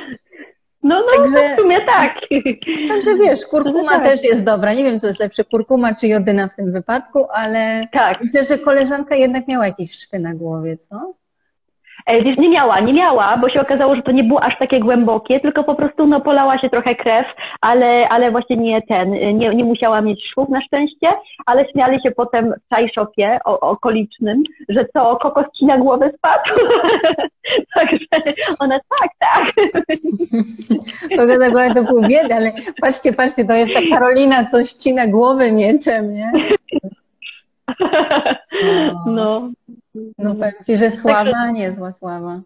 [0.84, 2.19] No, no, także, w sumie tak.
[2.89, 4.04] Także wiesz, kurkuma tak.
[4.04, 4.74] też jest dobra.
[4.74, 8.22] Nie wiem, co jest lepsze, kurkuma czy jodyna w tym wypadku, ale tak.
[8.22, 11.13] myślę, że koleżanka jednak miała jakieś szwy na głowie, co?
[12.05, 14.79] E, wiesz, nie miała, nie miała, bo się okazało, że to nie było aż takie
[14.79, 17.25] głębokie, tylko po prostu no, polała się trochę krew,
[17.61, 21.07] ale, ale właśnie nie ten, nie, nie musiała mieć szwów na szczęście,
[21.45, 26.61] ale śmiali się potem w czajszopie okolicznym, że co, kokos ci na głowę spadł.
[27.75, 28.05] Także
[28.59, 29.65] ona tak, tak.
[31.17, 31.37] Kogo
[31.67, 35.51] na to pół biedy, ale patrzcie, patrzcie, to jest ta Karolina, coś ci na głowę
[35.51, 36.31] mieczem, nie?
[39.06, 39.06] No.
[39.06, 39.52] no.
[40.17, 42.39] No powiem Ci, że sława, nie zła sława.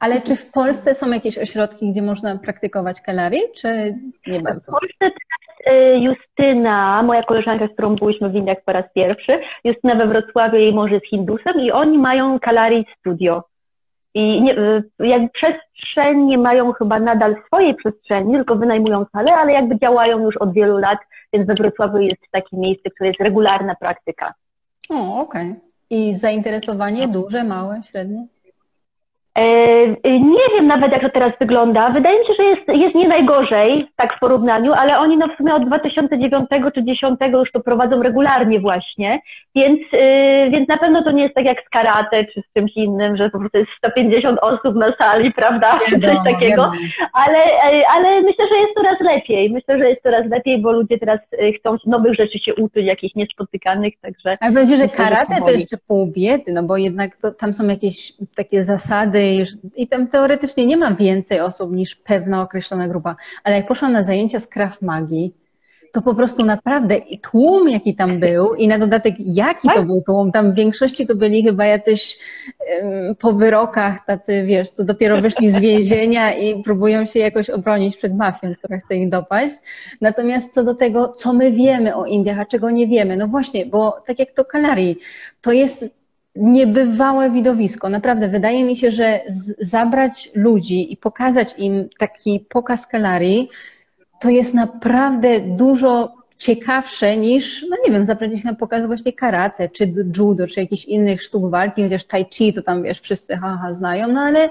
[0.00, 3.94] Ale czy w Polsce są jakieś ośrodki, gdzie można praktykować kalarii, czy
[4.26, 4.72] nie bardzo?
[4.72, 9.40] W Polsce teraz y, Justyna, moja koleżanka, z którą byliśmy w Indiach po raz pierwszy,
[9.64, 13.44] Justyna we Wrocławiu, jej mąż jest Hindusem i oni mają kalarii studio.
[14.14, 19.52] I nie, y, jak przestrzeń nie mają chyba nadal swojej przestrzeni, tylko wynajmują salę, ale
[19.52, 20.98] jakby działają już od wielu lat,
[21.32, 24.34] więc we Wrocławiu jest takie miejsce, które jest regularna praktyka.
[24.88, 25.50] O, okej.
[25.50, 25.60] Okay.
[25.90, 28.26] I zainteresowanie duże, małe, średnie?
[29.38, 29.86] E,
[30.20, 31.90] nie wiem nawet, jak to teraz wygląda.
[31.90, 35.36] Wydaje mi się, że jest, jest nie najgorzej, tak w porównaniu, ale oni no w
[35.36, 39.20] sumie od 2009 czy 2010 już to prowadzą regularnie właśnie,
[39.54, 42.72] więc, yy, więc na pewno to nie jest tak jak z karate czy z czymś
[42.76, 46.72] innym, że po prostu jest 150 osób na sali, prawda, wiadomo, coś takiego,
[47.12, 49.50] ale, e, ale myślę, że jest coraz lepiej.
[49.50, 53.14] Myślę, że jest coraz lepiej, bo ludzie teraz e, chcą nowych rzeczy się uczyć, jakichś
[53.14, 54.36] niespotykanych, także...
[54.40, 58.12] Ale będzie, że karate to jeszcze pół biedy, no bo jednak to, tam są jakieś
[58.36, 59.19] takie zasady
[59.76, 64.02] i tam teoretycznie nie ma więcej osób niż pewna określona grupa, ale jak poszłam na
[64.02, 65.34] zajęcia z Krav Magii,
[65.92, 69.86] to po prostu naprawdę tłum, jaki tam był i na dodatek jaki to tak.
[69.86, 72.18] był tłum, tam w większości to byli chyba jacyś
[72.82, 77.96] um, po wyrokach tacy, wiesz, co dopiero wyszli z więzienia i próbują się jakoś obronić
[77.96, 79.54] przed mafią, która chce ich dopaść.
[80.00, 83.66] Natomiast co do tego, co my wiemy o Indiach, a czego nie wiemy, no właśnie,
[83.66, 84.96] bo tak jak to Kalari,
[85.40, 85.99] to jest
[86.36, 87.88] niebywałe widowisko.
[87.88, 89.20] Naprawdę, wydaje mi się, że
[89.58, 93.48] zabrać ludzi i pokazać im taki pokaz Kelari,
[94.20, 99.68] to jest naprawdę dużo ciekawsze niż, no nie wiem, zabrać ich na pokaz właśnie karate,
[99.68, 103.74] czy judo, czy jakichś innych sztuk walki, chociaż tai chi to tam, wiesz, wszyscy haha
[103.74, 104.50] znają, no ale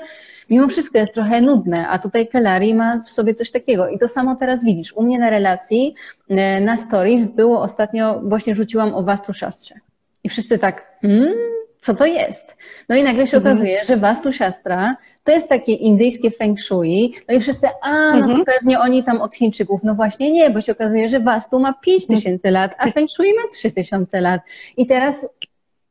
[0.49, 3.89] mimo wszystko jest trochę nudne, a tutaj Kelari ma w sobie coś takiego.
[3.89, 4.93] I to samo teraz widzisz.
[4.93, 5.95] U mnie na relacji,
[6.29, 9.75] e, na stories było ostatnio, właśnie rzuciłam o Vastu Szastrze.
[10.23, 11.33] I wszyscy tak, hmm,
[11.79, 12.57] co to jest?
[12.89, 13.53] No i nagle się mhm.
[13.53, 17.13] okazuje, że Vastu Shastra to jest takie indyjskie feng shui.
[17.27, 18.45] No i wszyscy, a no to mhm.
[18.45, 19.81] pewnie oni tam od Chińczyków.
[19.83, 22.53] No właśnie nie, bo się okazuje, że Vastu ma 5000 mhm.
[22.53, 24.41] lat, a feng shui ma 3000 lat.
[24.77, 25.27] I teraz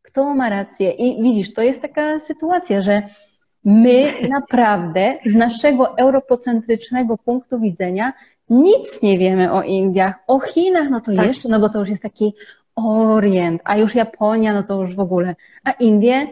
[0.02, 0.90] kto ma rację?
[0.90, 3.02] I widzisz, to jest taka sytuacja, że
[3.64, 8.12] my naprawdę z naszego europocentrycznego punktu widzenia
[8.50, 11.26] nic nie wiemy o Indiach, o Chinach, no to tak.
[11.26, 12.34] jeszcze, no bo to już jest taki
[12.86, 15.34] Orient, a już Japonia, no to już w ogóle.
[15.64, 16.26] A Indie,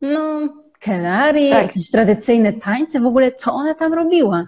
[0.00, 0.40] no,
[0.80, 1.62] Kelari, tak.
[1.62, 4.46] jakieś tradycyjne tańce, w ogóle co ona tam robiła?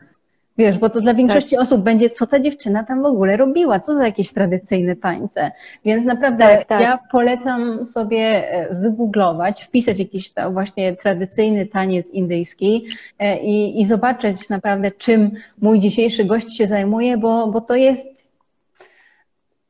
[0.59, 1.61] Wiesz, bo to dla większości tak.
[1.61, 5.51] osób będzie, co ta dziewczyna tam w ogóle robiła, co za jakieś tradycyjne tańce.
[5.85, 6.81] Więc naprawdę tak, tak.
[6.81, 12.87] ja polecam sobie e, wygooglować, wpisać jakiś tam właśnie tradycyjny taniec indyjski
[13.19, 18.30] e, i, i zobaczyć naprawdę, czym mój dzisiejszy gość się zajmuje, bo, bo to jest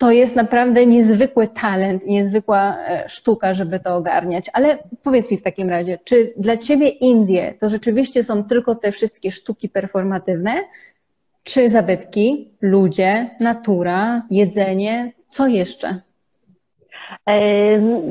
[0.01, 4.51] to jest naprawdę niezwykły talent i niezwykła e, sztuka, żeby to ogarniać.
[4.53, 8.93] Ale powiedz mi w takim razie, czy dla Ciebie Indie to rzeczywiście są tylko te
[8.93, 10.53] wszystkie sztuki performatywne,
[11.45, 16.01] czy zabytki, ludzie, natura, jedzenie, co jeszcze?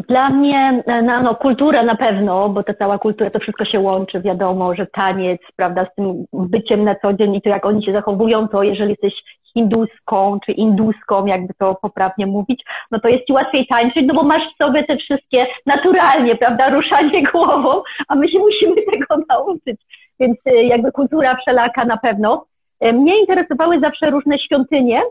[0.08, 4.22] Dla mnie no, no, kultura na pewno, bo ta cała kultura, to wszystko się łączy,
[4.22, 7.94] wiadomo, że taniec, prawda, z tym byciem na co dzień i to jak oni się
[7.94, 9.14] zachowują, to jeżeli jesteś
[9.54, 14.24] hinduską czy induską, jakby to poprawnie mówić, no to jest ci łatwiej tańczyć, no bo
[14.24, 19.82] masz w sobie te wszystkie naturalnie, prawda, ruszanie głową, a my się musimy tego nauczyć.
[20.20, 22.46] Więc y, jakby kultura wszelaka na pewno.
[22.86, 25.02] Y, mnie interesowały zawsze różne świątynie,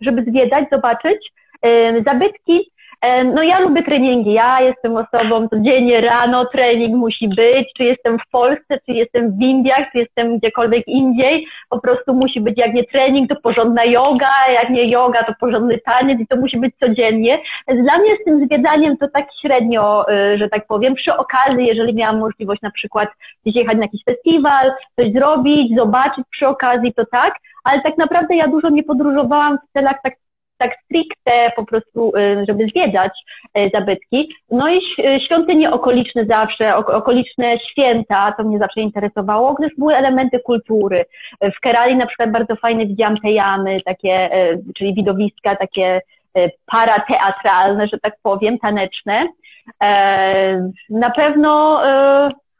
[0.00, 1.32] żeby zwiedzać, zobaczyć.
[1.66, 2.70] Y, zabytki
[3.34, 4.32] no ja lubię treningi.
[4.32, 7.72] Ja jestem osobą codziennie rano, trening musi być.
[7.76, 11.46] Czy jestem w Polsce, czy jestem w Indiach, czy jestem gdziekolwiek indziej.
[11.70, 15.78] Po prostu musi być, jak nie trening, to porządna yoga, jak nie yoga, to porządny
[15.78, 17.38] taniec i to musi być codziennie.
[17.68, 20.94] Dla mnie z tym zwiedzaniem to tak średnio, y, że tak powiem.
[20.94, 23.08] Przy okazji, jeżeli miałam możliwość na przykład
[23.42, 27.34] gdzieś jechać na jakiś festiwal, coś zrobić, zobaczyć przy okazji, to tak.
[27.64, 30.14] Ale tak naprawdę ja dużo nie podróżowałam w celach tak
[30.58, 33.12] tak stricte po prostu, y, żeby zwiedzać
[33.58, 34.28] y, zabytki.
[34.50, 34.80] No i
[35.26, 41.04] świątynie okoliczne zawsze, okoliczne święta, to mnie zawsze interesowało, gdyż były elementy kultury.
[41.40, 46.00] W Kerali na przykład bardzo fajne widziałam te jamy, takie, y, czyli widowiska takie
[46.66, 49.28] parateatralne, że tak powiem, taneczne.
[49.82, 51.80] E, na pewno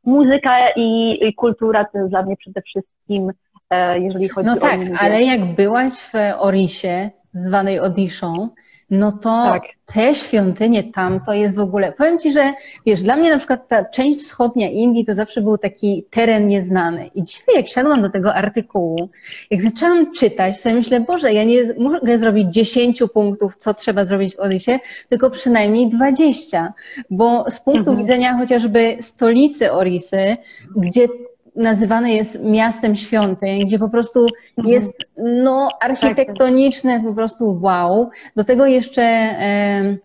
[0.05, 3.33] muzyka i, kultura to jest dla mnie przede wszystkim,
[3.71, 4.55] e, jeżeli chodzi no o.
[4.55, 8.49] No tak, ale jak byłaś w Orisie, zwanej Odiszą,
[8.91, 9.63] no to tak.
[9.87, 11.93] te świątynie tam to jest w ogóle.
[11.93, 12.53] Powiem Ci, że
[12.87, 17.11] wiesz, dla mnie na przykład ta część wschodnia Indii to zawsze był taki teren nieznany.
[17.15, 19.09] I dzisiaj, jak siadłam do tego artykułu,
[19.51, 24.37] jak zaczęłam czytać, to myślę, Boże, ja nie mogę zrobić 10 punktów, co trzeba zrobić
[24.37, 26.73] w Odysie, tylko przynajmniej 20.
[27.11, 27.99] Bo z punktu mhm.
[27.99, 30.37] widzenia chociażby stolicy Orisy,
[30.77, 31.09] gdzie
[31.57, 34.27] nazywane jest miastem świątyń, gdzie po prostu
[34.59, 34.75] mhm.
[34.75, 38.11] jest no, architektoniczne po prostu wow.
[38.37, 39.97] Do tego jeszcze e,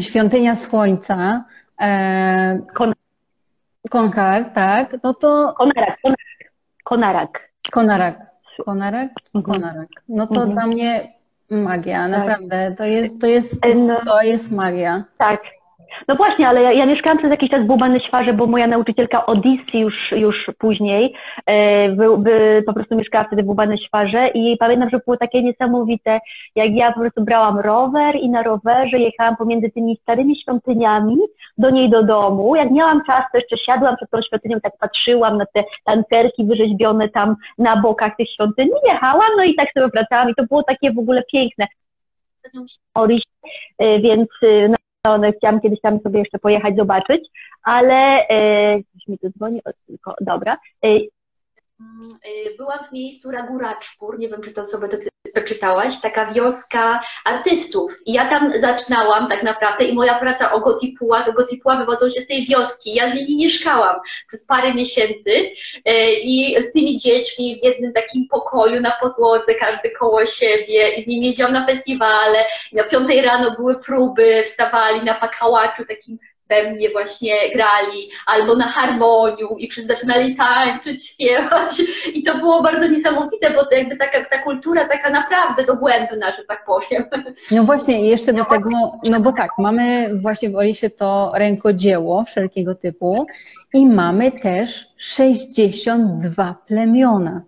[0.00, 1.44] świątynia słońca.
[1.80, 2.60] E,
[3.90, 4.96] Konkar, tak.
[5.02, 5.54] No to...
[5.58, 5.98] Konarak,
[6.84, 7.50] Konarak.
[7.72, 8.26] Konarak.
[8.64, 9.10] Konarak?
[9.34, 9.42] Mhm.
[9.44, 9.88] Konarak.
[10.08, 10.50] No to mhm.
[10.50, 11.12] dla mnie
[11.50, 12.10] magia, tak.
[12.10, 12.74] naprawdę.
[12.78, 14.00] To jest, to jest, no.
[14.04, 15.04] to jest magia.
[15.18, 15.40] Tak,
[16.08, 19.80] no właśnie, ale ja, ja mieszkałam przez jakiś czas w Bubany-Świarze, bo moja nauczycielka Odyssey
[19.80, 21.14] już, już później
[21.46, 26.18] e, by, by po prostu mieszkała wtedy w Bubany-Świarze i pamiętam, że było takie niesamowite,
[26.54, 31.16] jak ja po prostu brałam rower i na rowerze jechałam pomiędzy tymi starymi świątyniami
[31.58, 32.56] do niej do domu.
[32.56, 37.08] Jak miałam czas, to jeszcze siadłam przed tą świątynią, tak patrzyłam na te tancerki wyrzeźbione
[37.08, 40.92] tam na bokach tych świątyń, jechałam, no i tak sobie wracałam i to było takie
[40.92, 41.66] w ogóle piękne.
[43.78, 44.68] E, więc e,
[45.06, 47.28] no, chciałam kiedyś tam sobie jeszcze pojechać, zobaczyć,
[47.62, 47.94] ale
[48.28, 50.56] e, ktoś mi tu dzwoni, o, tylko, dobra.
[50.84, 50.88] E,
[52.58, 54.96] byłam w miejscu Raguraczpur, nie wiem, czy to sobie to
[55.46, 57.92] czytałaś, taka wioska artystów.
[58.06, 62.20] I ja tam zaczynałam tak naprawdę i moja praca o Gotipuła, to Gotipuła wywodzą się
[62.20, 62.94] z tej wioski.
[62.94, 63.96] Ja z nimi mieszkałam
[64.28, 65.52] przez parę miesięcy y,
[66.22, 71.06] i z tymi dziećmi w jednym takim pokoju na podłodze, każdy koło siebie i z
[71.06, 72.44] nimi jeździłam na festiwale.
[72.72, 79.58] Na piątej rano były próby, wstawali na pakałaczu takim bębnie właśnie grali, albo na harmonium
[79.58, 81.82] i wszyscy zaczynali tańczyć, śpiewać
[82.14, 86.44] i to było bardzo niesamowite, bo to jakby taka ta kultura taka naprawdę dogłębna, że
[86.48, 87.04] tak powiem.
[87.50, 88.70] No właśnie, i jeszcze do tego,
[89.10, 93.26] no bo tak, mamy właśnie w Orisie to rękodzieło wszelkiego typu
[93.74, 97.42] i mamy też 62 plemiona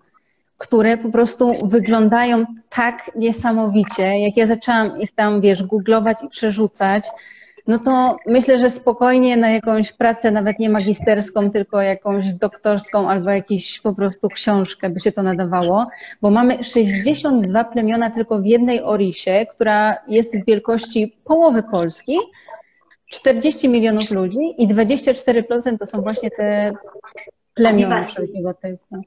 [0.58, 4.18] które po prostu wyglądają tak niesamowicie.
[4.18, 7.04] Jak ja zaczęłam ich tam, wiesz, googlować i przerzucać,
[7.68, 13.31] no to myślę, że spokojnie na jakąś pracę, nawet nie magisterską, tylko jakąś doktorską albo
[13.31, 15.87] jakąś po prostu książkę by się to nadawało,
[16.22, 22.18] bo mamy 62 plemiona tylko w jednej Orisie, która jest w wielkości połowy Polski,
[23.09, 26.72] 40 milionów ludzi i 24% to są właśnie te
[27.54, 29.02] plemiona wszelkiego typu.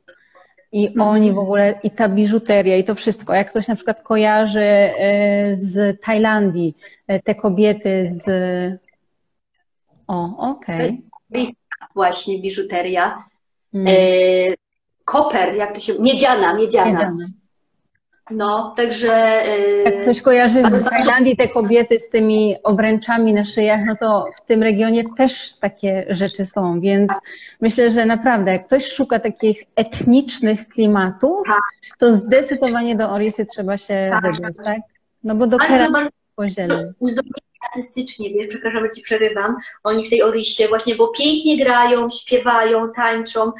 [0.72, 1.02] I mhm.
[1.02, 3.34] oni w ogóle, i ta biżuteria, i to wszystko.
[3.34, 8.30] Jak ktoś na przykład kojarzy e, z Tajlandii, e, te kobiety z.
[10.08, 11.04] O, okej.
[11.32, 11.46] Okay.
[11.96, 13.24] Właśnie biżuteria.
[13.72, 13.96] Hmm.
[15.06, 15.94] koper, jak to się.
[16.00, 16.92] Miedziana, miedziana.
[16.92, 17.28] miedziana.
[18.32, 19.44] No, także.
[19.86, 24.46] Jak ktoś kojarzy z Tajlandii te kobiety z tymi obręczami na szyjach, no to w
[24.46, 27.12] tym regionie też takie rzeczy są, więc
[27.62, 31.62] myślę, że naprawdę, jak ktoś szuka takich etnicznych klimatów, tak.
[31.98, 34.34] to zdecydowanie do Orisy trzeba się tak.
[34.34, 34.80] wybrać, tak?
[35.24, 35.88] No bo do Kera
[36.36, 36.94] pozieleń
[37.62, 42.91] artystycznie, wiesz, przepraszam, że ci przerywam, oni w tej Orisie właśnie, bo pięknie grają, śpiewają,
[42.96, 43.52] tańczą,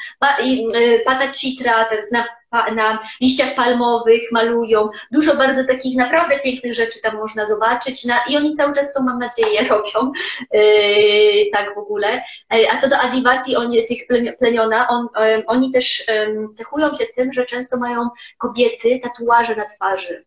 [1.06, 7.18] pata y, citra na, na liściach palmowych malują, dużo bardzo takich naprawdę pięknych rzeczy tam
[7.18, 10.12] można zobaczyć na, i oni cały czas to, mam nadzieję, robią,
[10.54, 12.24] yy, tak w ogóle.
[12.72, 14.00] A co do Adivasi, oni, tych
[14.40, 15.08] plemiona, on,
[15.48, 16.06] oni też
[16.54, 20.26] cechują się tym, że często mają kobiety tatuaże na twarzy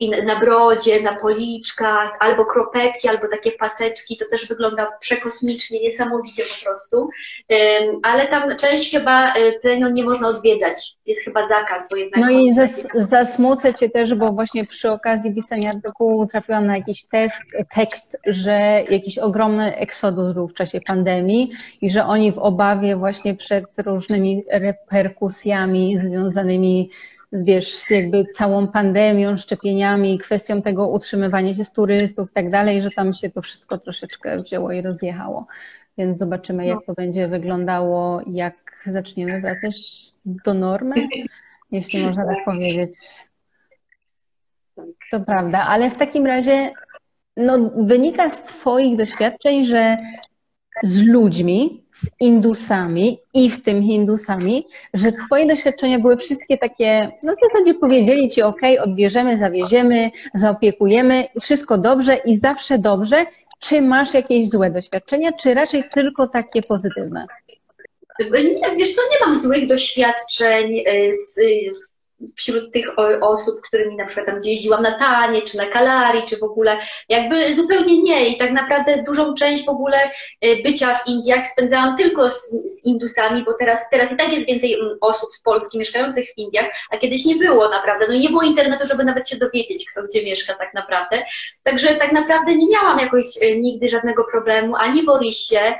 [0.00, 6.42] i na brodzie, na policzkach, albo kropeczki, albo takie paseczki, to też wygląda przekosmicznie, niesamowicie
[6.42, 7.08] po prostu.
[8.02, 12.20] Ale tam część chyba plenion nie można odwiedzać, jest chyba zakaz, bo jednak...
[12.20, 17.04] No i zas, zasmucę Cię też, bo właśnie przy okazji pisania artykułu trafiłam na jakiś
[17.04, 17.42] tekst,
[17.74, 23.34] tekst, że jakiś ogromny eksodus był w czasie pandemii i że oni w obawie właśnie
[23.34, 26.90] przed różnymi reperkusjami związanymi
[27.44, 32.90] wiesz, jakby całą pandemią, szczepieniami, kwestią tego utrzymywania się z turystów i tak dalej, że
[32.90, 35.46] tam się to wszystko troszeczkę wzięło i rozjechało.
[35.98, 39.76] Więc zobaczymy, jak to będzie wyglądało, jak zaczniemy wracać
[40.24, 40.94] do normy,
[41.70, 42.96] jeśli można tak powiedzieć.
[45.10, 46.72] To prawda, ale w takim razie
[47.36, 49.96] no, wynika z Twoich doświadczeń, że
[50.82, 57.32] z ludźmi, z Indusami i w tym Hindusami, że Twoje doświadczenia były wszystkie takie, no
[57.34, 63.26] w zasadzie powiedzieli Ci, ok, odbierzemy, zawieziemy, zaopiekujemy, wszystko dobrze i zawsze dobrze.
[63.58, 67.26] Czy masz jakieś złe doświadczenia, czy raczej tylko takie pozytywne?
[68.32, 71.38] Nie, wiesz, to nie mam złych doświadczeń y, z,
[72.36, 72.86] wśród tych
[73.20, 76.78] osób, którymi na przykład tam gdzie jeździłam na Tanie, czy na Kalari, czy w ogóle,
[77.08, 78.28] jakby zupełnie nie.
[78.28, 82.84] I tak naprawdę dużą część w ogóle e, bycia w Indiach spędzałam tylko z, z
[82.84, 86.66] Indusami, bo teraz, teraz i tak jest więcej mm, osób z Polski mieszkających w Indiach,
[86.90, 88.06] a kiedyś nie było naprawdę.
[88.08, 91.24] No nie było internetu, żeby nawet się dowiedzieć, kto gdzie mieszka tak naprawdę.
[91.62, 95.74] Także tak naprawdę nie miałam jakoś e, nigdy żadnego problemu, ani w Orisie,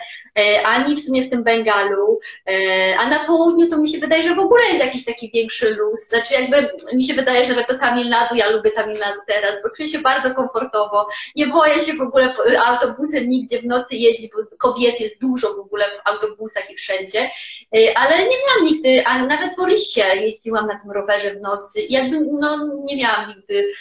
[0.65, 4.35] ani w sumie w tym Bengalu, e, a na południu to mi się wydaje, że
[4.35, 6.09] w ogóle jest jakiś taki większy luz.
[6.09, 9.63] Znaczy jakby mi się wydaje, że nawet to Tamil Nadu, ja lubię Tamil Nadu teraz,
[9.63, 11.09] bo czuję się bardzo komfortowo.
[11.37, 12.35] Nie boję się w ogóle
[12.67, 17.31] autobusem nigdzie w nocy jeździć, bo kobiet jest dużo w ogóle w autobusach i wszędzie.
[17.77, 21.81] E, ale nie miałam nigdy, a nawet w Orysie jeździłam na tym rowerze w nocy
[21.81, 23.73] i jakby no, nie miałam nigdy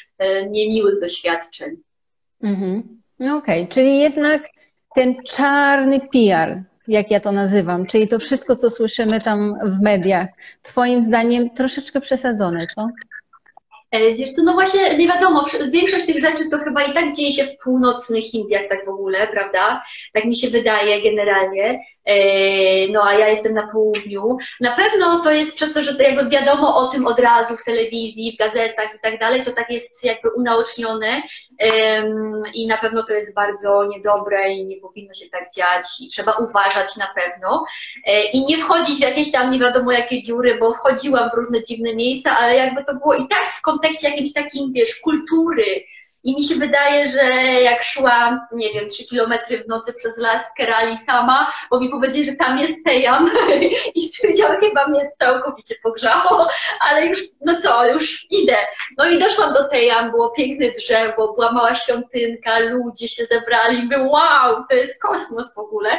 [0.49, 1.69] niemiłych doświadczeń.
[2.43, 3.01] Mhm.
[3.19, 3.73] No okej, okay.
[3.73, 4.54] czyli jednak
[4.95, 10.27] ten czarny PR, jak ja to nazywam, czyli to wszystko, co słyszymy tam w mediach,
[10.61, 12.89] Twoim zdaniem troszeczkę przesadzone, co?
[13.95, 17.31] E, wiesz co, no właśnie nie wiadomo, większość tych rzeczy to chyba i tak dzieje
[17.31, 19.83] się w północnych Indiach tak w ogóle, prawda?
[20.13, 21.79] Tak mi się wydaje generalnie.
[22.05, 22.15] E,
[22.87, 24.37] no a ja jestem na południu.
[24.61, 27.63] Na pewno to jest przez to, że to jakby wiadomo o tym od razu w
[27.63, 31.21] telewizji, w gazetach i tak dalej, to tak jest jakby unaocznione
[32.53, 36.31] i na pewno to jest bardzo niedobre i nie powinno się tak dziać i trzeba
[36.31, 37.65] uważać na pewno
[38.05, 41.63] e, i nie wchodzić w jakieś tam nie wiadomo jakie dziury, bo wchodziłam w różne
[41.63, 45.83] dziwne miejsca, ale jakby to było i tak w kontekście jakimś takim, wiesz, kultury,
[46.25, 47.23] I mi się wydaje, że
[47.61, 52.25] jak szłam, nie wiem, trzy kilometry w nocy przez las Kerali sama, bo mi powiedzieli,
[52.25, 53.31] że tam jest Tejam
[53.95, 56.47] i stwierdziłam, chyba mnie całkowicie pogrzało,
[56.79, 58.57] ale już, no co, już idę.
[58.97, 64.11] No i doszłam do Tejam, było piękne drzewo, była mała świątynka, ludzie się zebrali, był
[64.11, 65.89] wow, to jest kosmos w ogóle,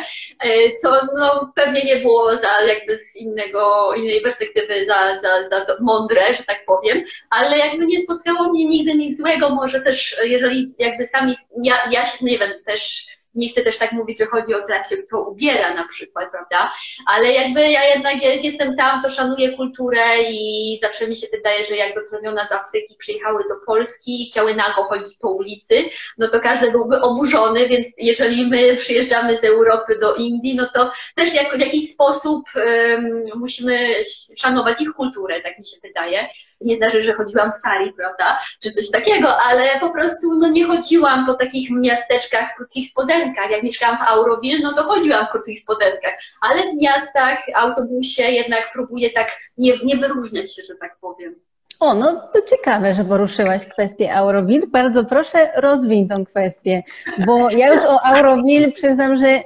[0.41, 0.49] e,
[0.83, 6.35] co no, pewnie nie było za jakby z innego, innej perspektywy za, za, za mądre,
[6.35, 11.06] że tak powiem, ale jakby nie spotkało mnie nigdy nic złego, może też jeżeli jakby
[11.06, 13.06] sami, ja, ja się, nie wiem, też
[13.36, 16.30] nie chcę też tak mówić, że chodzi o to, jak się to ubiera na przykład,
[16.30, 16.72] prawda?
[17.06, 21.76] Ale jakby ja jednak jestem tam, to szanuję kulturę i zawsze mi się wydaje, że
[21.76, 25.84] jakby plemiona z Afryki przyjechały do Polski i chciały nago chodzić po ulicy,
[26.18, 30.92] no to każdy byłby oburzony, więc jeżeli my przyjeżdżamy z Europy do Indii, no to
[31.14, 33.94] też jako, w jakiś sposób um, musimy
[34.38, 36.28] szanować ich kulturę, tak mi się wydaje
[36.61, 40.64] nie znaczy, że chodziłam w sari, prawda, czy coś takiego, ale po prostu no, nie
[40.64, 43.50] chodziłam po takich miasteczkach w krótkich spodenkach.
[43.50, 48.70] Jak mieszkałam w Auroville, no to chodziłam w krótkich spodenkach, ale w miastach, autobusie jednak
[48.72, 49.28] próbuję tak
[49.59, 51.34] nie, nie wyróżniać się, że tak powiem.
[51.80, 54.66] O, no to ciekawe, że poruszyłaś kwestię Auroville.
[54.66, 56.82] Bardzo proszę, rozwiń tą kwestię,
[57.26, 59.42] bo ja już o Auroville przyznam, że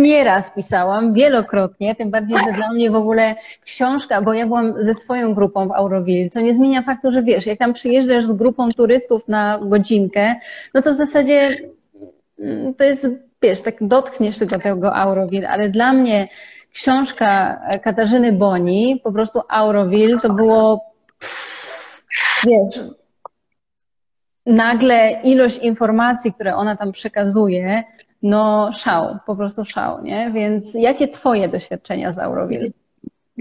[0.00, 3.34] Nieraz pisałam, wielokrotnie, tym bardziej, że dla mnie w ogóle
[3.64, 7.46] książka, bo ja byłam ze swoją grupą w Auroville, co nie zmienia faktu, że wiesz,
[7.46, 10.34] jak tam przyjeżdżasz z grupą turystów na godzinkę,
[10.74, 11.56] no to w zasadzie
[12.38, 13.06] mm, to jest,
[13.42, 16.28] wiesz, tak dotkniesz tylko tego Auroville, ale dla mnie
[16.72, 20.84] książka Katarzyny Boni, po prostu Auroville, to było,
[21.18, 22.02] pff,
[22.46, 22.80] wiesz,
[24.46, 27.84] nagle ilość informacji, które ona tam przekazuje,
[28.22, 30.30] no szał, po prostu szał, nie?
[30.34, 32.70] Więc jakie twoje doświadczenia z Auroville?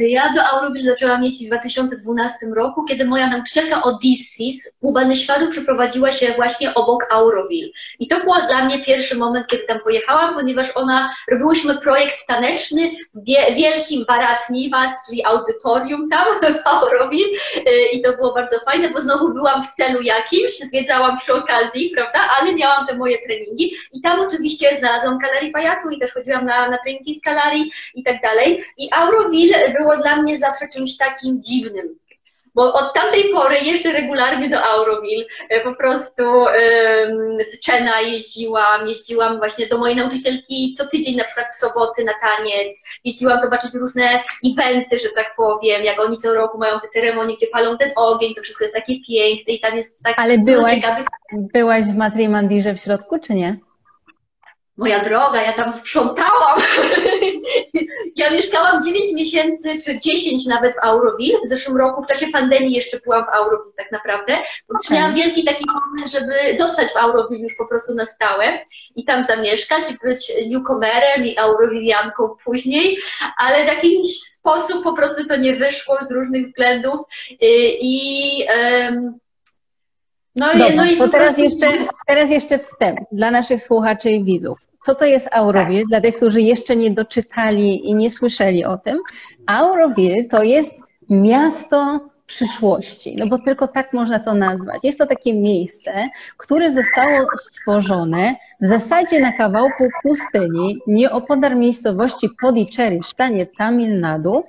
[0.08, 6.12] Ja do Auroville zaczęłam jeździć w 2012 roku, kiedy moja nauczycielka Odysseus u Banyśwadu przeprowadziła
[6.12, 7.70] się właśnie obok Auroville.
[8.00, 12.92] I to był dla mnie pierwszy moment, kiedy tam pojechałam, ponieważ ona, robiłyśmy projekt taneczny
[13.16, 13.26] w
[13.56, 16.28] wielkim Barat Nivas, czyli audytorium tam
[16.64, 21.18] w Auroville y, i to było bardzo fajne, bo znowu byłam w celu jakimś, zwiedzałam
[21.18, 26.00] przy okazji, prawda, ale miałam te moje treningi i tam oczywiście znalazłam Kalarii Pajatu i
[26.00, 28.64] też chodziłam na, na treningi z Kalarii i tak dalej.
[28.78, 31.96] I Auroville było było dla mnie zawsze czymś takim dziwnym.
[32.56, 35.26] Bo od tamtej pory jeżdżę regularnie do Auroville.
[35.64, 36.24] Po prostu
[37.52, 42.14] z Czena jeździłam, jeździłam właśnie do mojej nauczycielki co tydzień, na przykład w soboty na
[42.22, 42.84] taniec.
[43.04, 47.48] Jeździłam zobaczyć różne eventy, że tak powiem, jak oni co roku mają te ceremonie, gdzie
[47.48, 51.08] palą ten ogień, to wszystko jest takie piękne i tam jest tak Ale byłaś, ciekawych...
[51.32, 53.58] byłaś w Matrimandirze w środku, czy nie?
[54.78, 56.62] Moja droga, ja tam sprzątałam.
[58.30, 61.38] Ja mieszkałam 9 miesięcy, czy 10 nawet w Auroville.
[61.46, 64.34] W zeszłym roku, w czasie pandemii jeszcze byłam w Auroville tak naprawdę.
[64.34, 64.98] Okay.
[64.98, 68.60] Miałam wielki taki moment, żeby zostać w Auroville już po prostu na stałe
[68.96, 72.98] i tam zamieszkać, być newcomerem i Aurovilianką później,
[73.38, 77.00] ale w jakiś sposób po prostu to nie wyszło z różnych względów
[77.82, 78.46] i
[80.36, 81.42] no, Dobra, i, no i to teraz, prostu...
[81.42, 84.69] jeszcze, teraz jeszcze wstęp dla naszych słuchaczy i widzów.
[84.82, 85.86] Co to jest Auroville?
[85.86, 89.00] Dla tych, którzy jeszcze nie doczytali i nie słyszeli o tym.
[89.46, 94.80] Auroville to jest miasto przyszłości, no bo tylko tak można to nazwać.
[94.84, 103.00] Jest to takie miejsce, które zostało stworzone w zasadzie na kawałku pustyni, nieopodal miejscowości Podicherry
[103.00, 104.44] w stanie Tamil Nadu,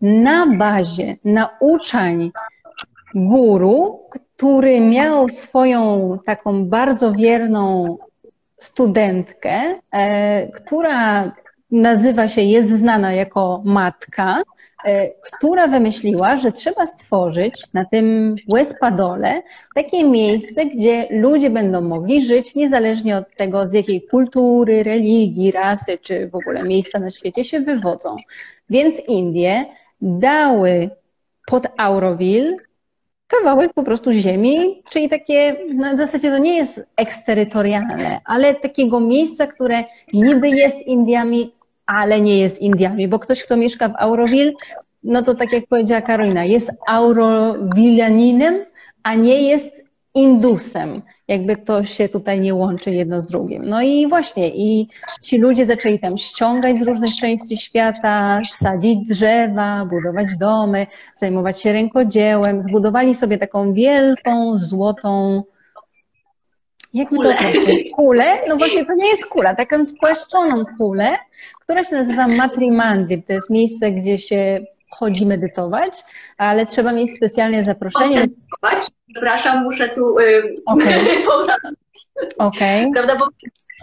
[0.00, 2.32] na bazie nauczań
[3.14, 7.96] guru, który miał swoją taką bardzo wierną
[8.62, 11.32] studentkę, e, która
[11.70, 14.42] nazywa się, jest znana jako matka,
[14.84, 19.42] e, która wymyśliła, że trzeba stworzyć na tym Wespadole
[19.74, 25.98] takie miejsce, gdzie ludzie będą mogli żyć niezależnie od tego, z jakiej kultury, religii, rasy
[25.98, 28.16] czy w ogóle miejsca na świecie się wywodzą.
[28.70, 29.64] Więc Indie
[30.00, 30.90] dały
[31.46, 32.56] pod Auroville
[33.38, 39.00] kawałek po prostu ziemi, czyli takie, no w zasadzie to nie jest eksterytorialne, ale takiego
[39.00, 41.52] miejsca, które niby jest Indiami,
[41.86, 44.52] ale nie jest Indiami, bo ktoś, kto mieszka w Auroville,
[45.04, 48.64] no to tak jak powiedziała Karolina, jest Aurovilianinem,
[49.02, 49.81] a nie jest
[50.14, 53.62] Indusem, jakby to się tutaj nie łączy jedno z drugim.
[53.64, 54.88] No i właśnie, i
[55.22, 61.72] ci ludzie zaczęli tam ściągać z różnych części świata, sadzić drzewa, budować domy, zajmować się
[61.72, 65.42] rękodziełem, zbudowali sobie taką wielką, złotą
[66.94, 67.36] jak kulę.
[67.36, 68.24] to kulę?
[68.48, 71.10] No właśnie to nie jest kula, taką spłaszczoną kulę,
[71.60, 73.22] która się nazywa Matrimandir.
[73.26, 76.04] To jest miejsce, gdzie się wchodzi medytować,
[76.38, 78.24] ale trzeba mieć specjalne zaproszenie.
[79.12, 81.00] Przepraszam, muszę tu yy, okay.
[82.38, 82.90] okay.
[82.92, 83.28] Prawda, bo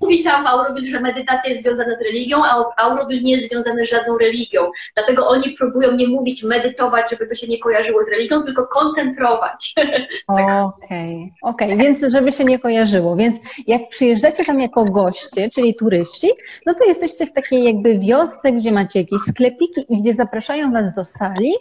[0.02, 3.89] mówi tam Auroville, że medytacja jest związana z religią, a Auroville nie jest związany z
[3.89, 4.62] żadną religią.
[4.95, 9.76] Dlatego oni próbują nie mówić medytować, żeby to się nie kojarzyło z religią, tylko koncentrować.
[10.28, 11.41] Okej, okay.
[11.41, 11.78] okay.
[11.78, 13.16] więc żeby się nie kojarzyło.
[13.16, 13.36] Więc
[13.68, 16.30] jak przyjeżdżacie tam jako goście, czyli turyści,
[16.66, 20.95] no to jesteście w takiej jakby wiosce, gdzie macie jakieś sklepiki i gdzie zapraszają was
[20.95, 21.54] do sali,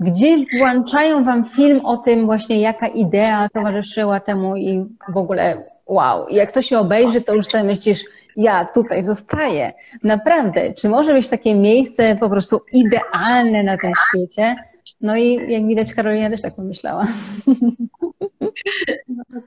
[0.00, 6.28] gdzie włączają wam film o tym właśnie, jaka idea towarzyszyła temu i w ogóle wow.
[6.28, 8.04] I jak to się obejrzy, to już sobie myślisz,
[8.36, 9.72] ja tutaj zostaję.
[10.04, 14.56] Naprawdę, czy może być takie miejsce po prostu idealne na tym świecie?
[15.00, 17.06] No i jak widać, Karolina też tak pomyślała.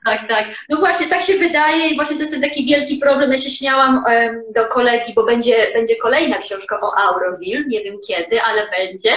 [0.06, 0.46] Tak, tak.
[0.70, 3.32] No właśnie, tak się wydaje i właśnie to jest ten taki wielki problem.
[3.32, 7.96] Ja się śmiałam um, do kolegi, bo będzie, będzie kolejna książka o Auroville, nie wiem
[8.08, 9.10] kiedy, ale będzie.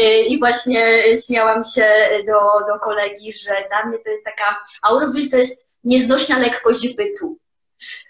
[0.00, 1.86] Y, I właśnie śmiałam się
[2.26, 7.38] do, do kolegi, że dla mnie to jest taka, Auroville to jest nieznośna lekkość bytu.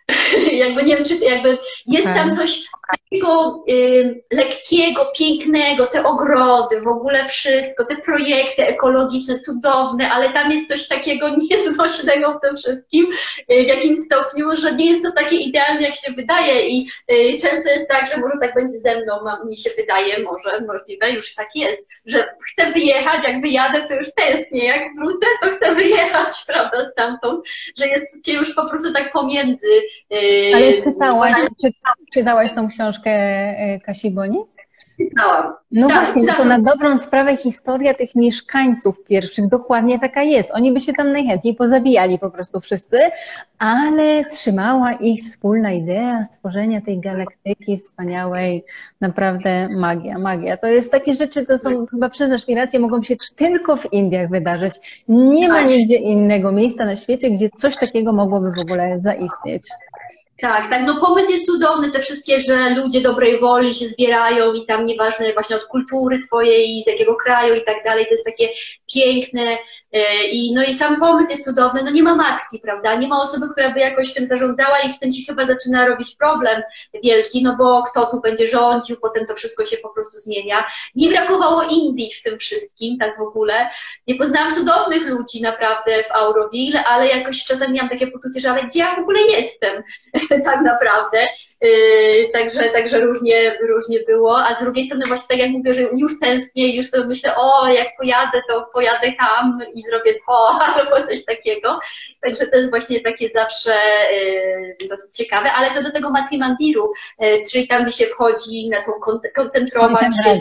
[0.53, 2.15] jakby nie wiem, czy jakby jest okay.
[2.15, 10.11] tam coś takiego y, lekkiego, pięknego, te ogrody, w ogóle wszystko, te projekty ekologiczne, cudowne,
[10.11, 13.07] ale tam jest coś takiego nieznośnego w tym wszystkim,
[13.53, 17.39] y, w jakimś stopniu, że nie jest to takie idealne, jak się wydaje i y,
[17.41, 19.15] często jest tak, że może tak będzie ze mną,
[19.47, 24.15] mi się wydaje, może możliwe, już tak jest, że chcę wyjechać, jak wyjadę, to już
[24.15, 27.49] tęsknię, jak wrócę, to chcę wyjechać, prawda, stamtąd,
[27.79, 29.69] że jest cię już po prostu tak pomiędzy
[30.55, 31.33] Ale czytałaś,
[32.13, 33.11] czytałaś tą książkę
[33.77, 34.39] y, Kasi Boni?
[34.99, 35.53] Czytałam.
[35.73, 36.43] No tak, właśnie, czytałam.
[36.43, 40.51] to na dobrą sprawę historia tych mieszkańców pierwszych dokładnie taka jest.
[40.51, 42.99] Oni by się tam najchętniej pozabijali po prostu wszyscy,
[43.59, 48.65] ale trzymała ich wspólna idea stworzenia tej galaktyki wspaniałej,
[49.01, 50.57] naprawdę magia, magia.
[50.57, 54.31] To jest takie rzeczy, to są chyba przyznasz mi rację, mogą się tylko w Indiach
[54.31, 55.05] wydarzyć.
[55.09, 55.69] Nie ma tak.
[55.69, 59.69] nigdzie innego miejsca na świecie, gdzie coś takiego mogłoby w ogóle zaistnieć.
[60.45, 64.67] Tak, tak, no pomysł jest cudowny, te wszystkie, że ludzie dobrej woli się zbierają i
[64.67, 68.49] tam nieważne właśnie od kultury twojej, z jakiego kraju i tak dalej, to jest takie
[68.95, 69.59] piękne
[70.33, 73.49] i no i sam pomysł jest cudowny, no nie ma matki, prawda, nie ma osoby,
[73.53, 76.63] która by jakoś tym zarządzała i w tym ci chyba zaczyna robić problem
[77.03, 80.65] wielki, no bo kto tu będzie rządził, potem to wszystko się po prostu zmienia.
[80.95, 83.71] Nie brakowało Indii w tym wszystkim, tak w ogóle.
[84.07, 88.63] Nie poznałam cudownych ludzi naprawdę w Auroville, ale jakoś czasami miałam takie poczucie, że ale
[88.63, 89.83] gdzie ja w ogóle jestem?
[90.45, 91.27] tak naprawdę.
[91.65, 95.81] Yy, także, także różnie, różnie było, a z drugiej strony właśnie tak jak mówię, że
[95.81, 101.07] już tęsknię, już sobie myślę, o jak pojadę, to pojadę tam i zrobię to, albo
[101.07, 101.81] coś takiego.
[102.23, 103.75] Także to jest właśnie takie zawsze
[104.81, 108.77] yy, dosyć ciekawe, ale co do tego Mandiru, yy, czyli tam, gdzie się wchodzi na
[108.83, 108.93] tą
[109.35, 110.41] koncentrować się,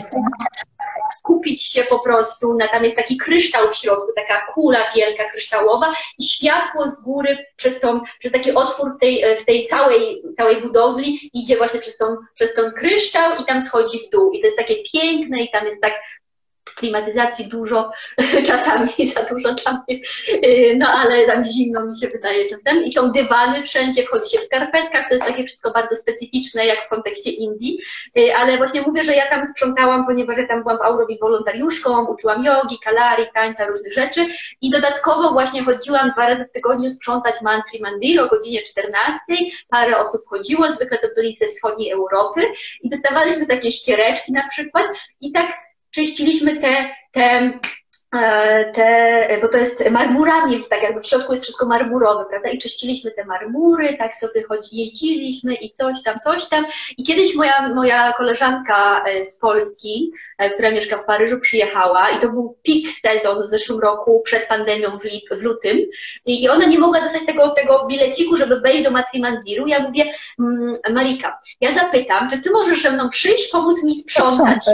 [1.18, 5.92] skupić się po prostu, na, tam jest taki kryształ w środku, taka kula wielka kryształowa
[6.18, 10.62] i światło z góry przez, tą, przez taki otwór w tej, w tej całej, całej
[10.62, 14.32] budowli idzie właśnie przez, tą, przez ten kryształ i tam schodzi w dół.
[14.32, 15.94] I to jest takie piękne i tam jest tak
[16.74, 17.90] klimatyzacji dużo,
[18.48, 20.00] czasami za dużo dla mnie,
[20.44, 22.84] y, no ale tam zimno mi się wydaje czasem.
[22.84, 26.86] I są dywany wszędzie, wchodzi się w skarpetkach, to jest takie wszystko bardzo specyficzne, jak
[26.86, 27.78] w kontekście Indii.
[28.18, 32.06] Y, ale właśnie mówię, że ja tam sprzątałam, ponieważ ja tam byłam w Aurowi wolontariuszką,
[32.06, 34.26] uczyłam jogi, kalari, tańca, różnych rzeczy
[34.60, 39.20] i dodatkowo właśnie chodziłam dwa razy w tygodniu sprzątać Mantri Mandir o godzinie 14.
[39.68, 42.42] Parę osób chodziło, zwykle to byli ze wschodniej Europy
[42.82, 44.86] i dostawaliśmy takie ściereczki na przykład
[45.20, 45.64] i tak
[45.94, 47.52] czyściliśmy te, te
[48.74, 52.48] te, bo to jest marmurami, tak jakby w środku jest wszystko marmurowe, prawda?
[52.48, 56.66] I czyściliśmy te marmury, tak sobie chodzi, jeździliśmy i coś tam, coś tam.
[56.98, 62.20] I kiedyś moja, moja koleżanka e, z Polski, E, która mieszka w Paryżu, przyjechała i
[62.20, 65.78] to był pik sezon w zeszłym roku, przed pandemią w, lip, w lutym
[66.26, 69.66] i ona nie mogła dostać tego, tego bileciku, żeby wejść do Matrimandiru.
[69.66, 70.04] Ja mówię,
[70.38, 74.64] mm, Marika, ja zapytam, czy ty możesz ze mną przyjść, pomóc mi sprzątać?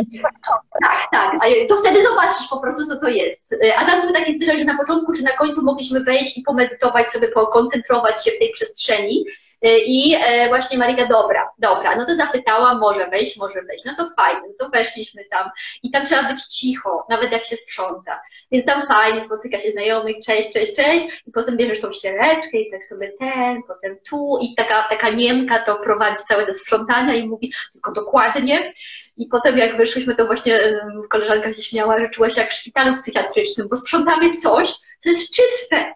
[0.83, 3.30] Tak, tak, a to wtedy zobaczysz po prostu, co to jest.
[3.65, 6.43] E, a tam były takie zwyczaj, że na początku czy na końcu mogliśmy wejść i
[6.43, 9.25] pomedytować sobie, pokoncentrować się w tej przestrzeni.
[9.63, 13.85] E, I e, właśnie Marika, dobra, dobra, no to zapytałam, może wejść, może wejść.
[13.85, 15.51] No to fajnie, no to weszliśmy tam.
[15.83, 18.21] I tam trzeba być cicho, nawet jak się sprząta.
[18.53, 21.23] Więc tam fajnie, spotyka się znajomych, cześć, cześć, cześć.
[21.27, 24.39] I potem bierzesz tą ściereczkę i tak sobie ten, potem tu.
[24.43, 28.73] I taka, taka Niemka to prowadzi całe te sprzątania i mówi tylko dokładnie.
[29.17, 30.81] I potem jak wyszliśmy, to właśnie
[31.11, 35.37] koleżanka się śmiała, że czuła się jak w szpitalu psychiatrycznym, bo sprzątamy coś, co jest
[35.37, 35.95] czyste.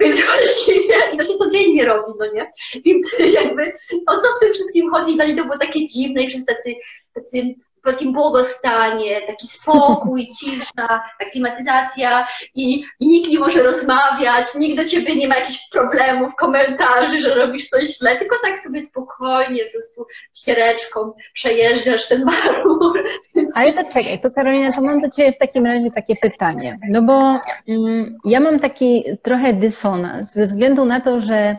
[0.00, 2.50] Więc właściwie, i to się codziennie robi, no nie?
[2.84, 3.72] Więc jakby
[4.06, 6.74] o co w tym wszystkim chodzi, dla mnie to było takie dziwne i wszyscy tacy,
[7.14, 7.54] tacy
[7.84, 14.84] takim błogostanie, taki spokój, cisza, ta klimatyzacja i, i nikt nie może rozmawiać, nikt do
[14.84, 19.70] ciebie nie ma jakichś problemów, komentarzy, że robisz coś źle, tylko tak sobie spokojnie po
[19.70, 20.06] prostu
[20.36, 23.04] ściereczką przejeżdżasz ten marmur.
[23.56, 27.02] Ale to czekaj, to Karolina, to mam do Ciebie w takim razie takie pytanie, no
[27.02, 31.56] bo mm, ja mam taki trochę dysonans ze względu na to, że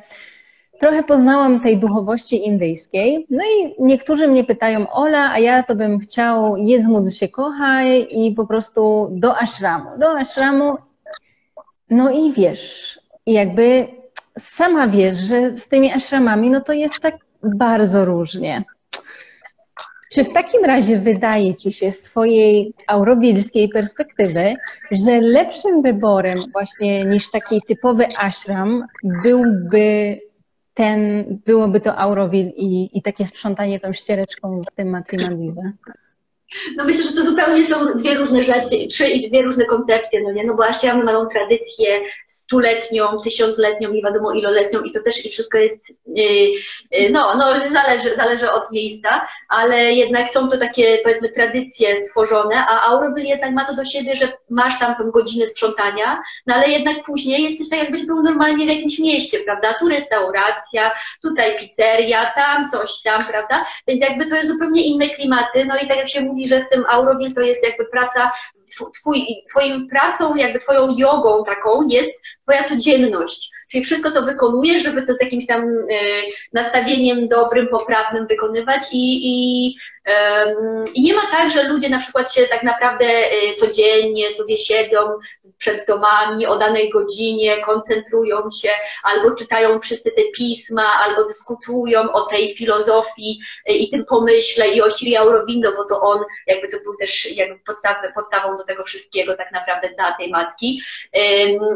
[0.83, 3.27] trochę poznałam tej duchowości indyjskiej.
[3.29, 8.07] No i niektórzy mnie pytają, Ola, a ja to bym chciał, jest módl się kochaj
[8.11, 9.89] i po prostu do ashramu.
[9.99, 10.77] Do ashramu.
[11.89, 13.87] No i wiesz, jakby
[14.37, 18.63] sama wiesz, że z tymi ashramami, no to jest tak bardzo różnie.
[20.13, 24.55] Czy w takim razie wydaje Ci się z Twojej aurowilskiej perspektywy,
[24.91, 28.83] że lepszym wyborem właśnie niż taki typowy ashram
[29.23, 30.19] byłby
[30.73, 35.71] ten, byłoby to Auroville i, i takie sprzątanie tą ściereczką w tym Matrimandirze?
[36.77, 40.31] No myślę, że to zupełnie są dwie różne rzeczy, trzy i dwie różne koncepcje, no
[40.31, 40.45] nie?
[40.45, 42.01] No bo Asiamy mają tradycję
[42.53, 46.23] stuletnią, tysiącletnią, nie wiadomo iloletnią i to też i wszystko jest, yy,
[46.91, 52.65] yy, no, no zależy, zależy od miejsca, ale jednak są to takie, powiedzmy, tradycje tworzone,
[52.67, 56.69] a Auroville jednak ma to do siebie, że masz tam tę godzinę sprzątania, no ale
[56.69, 59.73] jednak później jesteś tak jakbyś był normalnie w jakimś mieście, prawda?
[59.79, 60.91] Tu restauracja,
[61.21, 63.65] tutaj pizzeria, tam coś tam, prawda?
[63.87, 66.69] Więc jakby to jest zupełnie inne klimaty, no i tak jak się mówi, że w
[66.69, 68.31] tym Auroville to jest jakby praca,
[69.01, 72.11] twój, twoim pracą, jakby twoją jogą taką jest
[72.43, 73.51] twoja codzienność.
[73.73, 75.95] Czyli wszystko to wykonujesz, żeby to z jakimś tam e,
[76.53, 79.75] nastawieniem dobrym, poprawnym wykonywać i, i,
[80.95, 84.97] i nie ma tak, że ludzie na przykład się tak naprawdę e, codziennie sobie siedzą
[85.57, 88.69] przed domami o danej godzinie, koncentrują się,
[89.03, 94.81] albo czytają wszyscy te pisma, albo dyskutują o tej filozofii e, i tym pomyśle i
[94.81, 97.59] o Siri Aurobindo, bo to on jakby to był też jakby
[98.15, 100.81] podstawą do tego wszystkiego tak naprawdę dla tej matki.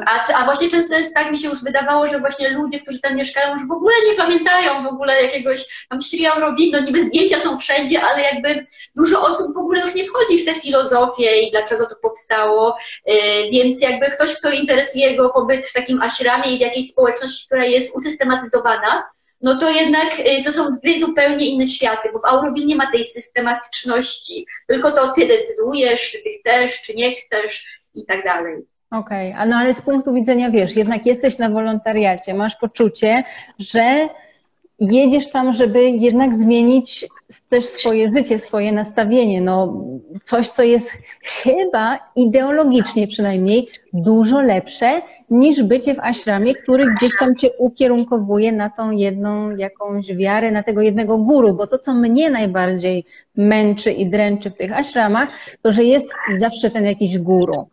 [0.06, 3.16] A, a właśnie często jest tak, mi się już wydawało, że właśnie ludzie, którzy tam
[3.16, 7.58] mieszkają, już w ogóle nie pamiętają w ogóle jakiegoś tam Siri Aurobindo, niby zdjęcia są
[7.58, 8.66] wszędzie, ale jakby
[8.96, 13.14] dużo osób w ogóle już nie wchodzi w tę filozofię i dlaczego to powstało, e,
[13.50, 17.66] więc jakby ktoś, kto interesuje go pobyt w takim aśramie i w jakiejś społeczności, która
[17.66, 19.04] jest usystematyzowana,
[19.42, 22.92] no to jednak e, to są dwie zupełnie inne światy, bo w Auroville nie ma
[22.92, 27.66] tej systematyczności, tylko to ty decydujesz, czy ty chcesz, czy nie chcesz
[27.96, 28.66] i tak dalej.
[28.92, 29.48] Okej, okay.
[29.48, 33.24] no ale z punktu widzenia, wiesz, jednak jesteś na wolontariacie, masz poczucie,
[33.60, 34.10] że
[34.80, 37.06] jedziesz tam, żeby jednak zmienić
[37.50, 39.42] też swoje życie, swoje nastawienie.
[39.42, 39.84] No,
[40.24, 40.92] coś, co jest
[41.24, 48.70] chyba ideologicznie przynajmniej dużo lepsze niż bycie w ashramie, który gdzieś tam cię ukierunkowuje na
[48.70, 54.10] tą jedną jakąś wiarę, na tego jednego guru, bo to, co mnie najbardziej męczy i
[54.10, 55.30] dręczy w tych ashramach,
[55.62, 56.10] to, że jest
[56.40, 57.68] zawsze ten jakiś guru.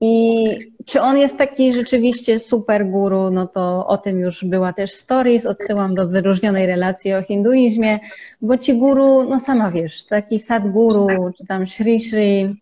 [0.00, 0.44] I
[0.86, 5.46] czy on jest taki rzeczywiście super guru, no to o tym już była też stories,
[5.46, 7.98] odsyłam do wyróżnionej relacji o hinduizmie,
[8.40, 12.56] bo ci guru, no sama wiesz, taki sadguru, czy tam Shri Shri,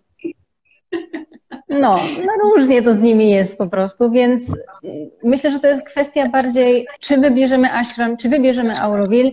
[1.68, 4.56] no, no różnie to z nimi jest po prostu, więc
[5.24, 9.30] myślę, że to jest kwestia bardziej, czy wybierzemy ashram, czy wybierzemy Auroville,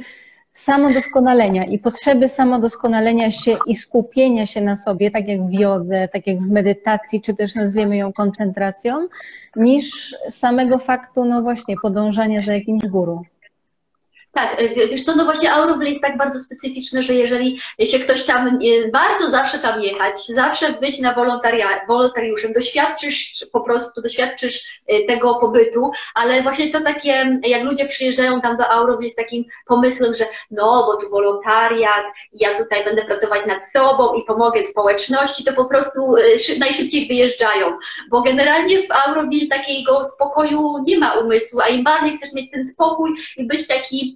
[0.56, 6.28] samodoskonalenia i potrzeby samodoskonalenia się i skupienia się na sobie, tak jak w jodze, tak
[6.28, 9.08] jak w medytacji, czy też nazwiemy ją koncentracją,
[9.56, 13.26] niż samego faktu, no właśnie, podążania za jakimś guru.
[14.36, 18.48] Tak, e, wiesz no właśnie Auroville jest tak bardzo specyficzne, że jeżeli się ktoś tam,
[18.48, 21.16] e, warto zawsze tam jechać, zawsze być na
[21.88, 28.42] wolontariuszem, doświadczysz po prostu, doświadczysz e, tego pobytu, ale właśnie to takie, jak ludzie przyjeżdżają
[28.42, 33.46] tam do Auroville z takim pomysłem, że no, bo tu wolontariat, ja tutaj będę pracować
[33.46, 36.16] nad sobą i pomogę społeczności, to po prostu
[36.60, 37.78] najszybciej wyjeżdżają,
[38.10, 42.68] bo generalnie w Auroville takiego spokoju nie ma umysłu, a im bardziej chcesz mieć ten
[42.68, 44.16] spokój i być taki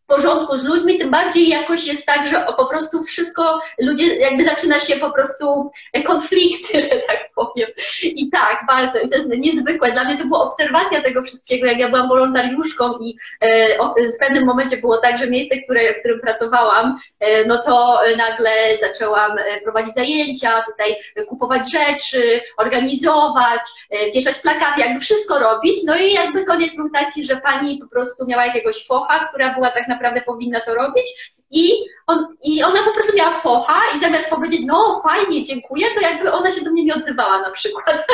[0.15, 4.79] porządku z ludźmi, tym bardziej jakoś jest tak, że po prostu wszystko, ludzie, jakby zaczyna
[4.79, 5.71] się po prostu
[6.05, 7.69] konflikty, że tak powiem.
[8.03, 8.99] I tak, bardzo.
[8.99, 9.91] I to jest niezwykłe.
[9.91, 13.77] Dla mnie to była obserwacja tego wszystkiego, jak ja byłam wolontariuszką i e,
[14.15, 18.51] w pewnym momencie było tak, że miejsce, które, w którym pracowałam, e, no to nagle
[18.81, 20.95] zaczęłam e, prowadzić zajęcia, tutaj
[21.27, 23.61] kupować rzeczy, organizować,
[24.15, 25.79] wieszać plakaty, jakby wszystko robić.
[25.85, 29.69] No i jakby koniec był taki, że pani po prostu miała jakiegoś focha, która była
[29.69, 31.71] tak naprawdę naprawdę powinna to robić i,
[32.07, 36.33] on, I ona po prostu miała focha i zamiast powiedzieć, no fajnie, dziękuję, to jakby
[36.33, 38.07] ona się do mnie nie odzywała na przykład.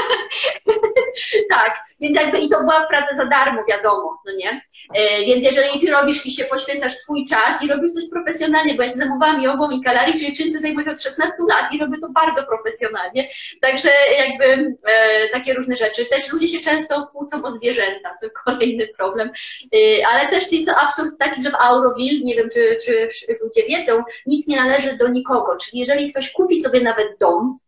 [1.50, 4.62] tak, więc jakby i to była praca za darmo, wiadomo, no nie?
[4.94, 8.84] E, więc jeżeli ty robisz i się poświęcasz swój czas i robisz coś profesjonalnie, bo
[8.84, 11.98] ja się zajmowałam jogą i kalarii, czyli czymś, co zajmuję od 16 lat i robię
[12.02, 13.30] to bardzo profesjonalnie.
[13.62, 16.06] Także jakby e, takie różne rzeczy.
[16.06, 19.32] Też ludzie się często kłócą o zwierzęta, to kolejny problem.
[19.74, 23.08] E, ale też jest to absurd taki, że w Auroville, nie wiem, czy, czy
[23.42, 25.58] ludzie wiedzą, nic nie należy do nikogo.
[25.58, 27.60] Czyli jeżeli ktoś kupi sobie nawet dom,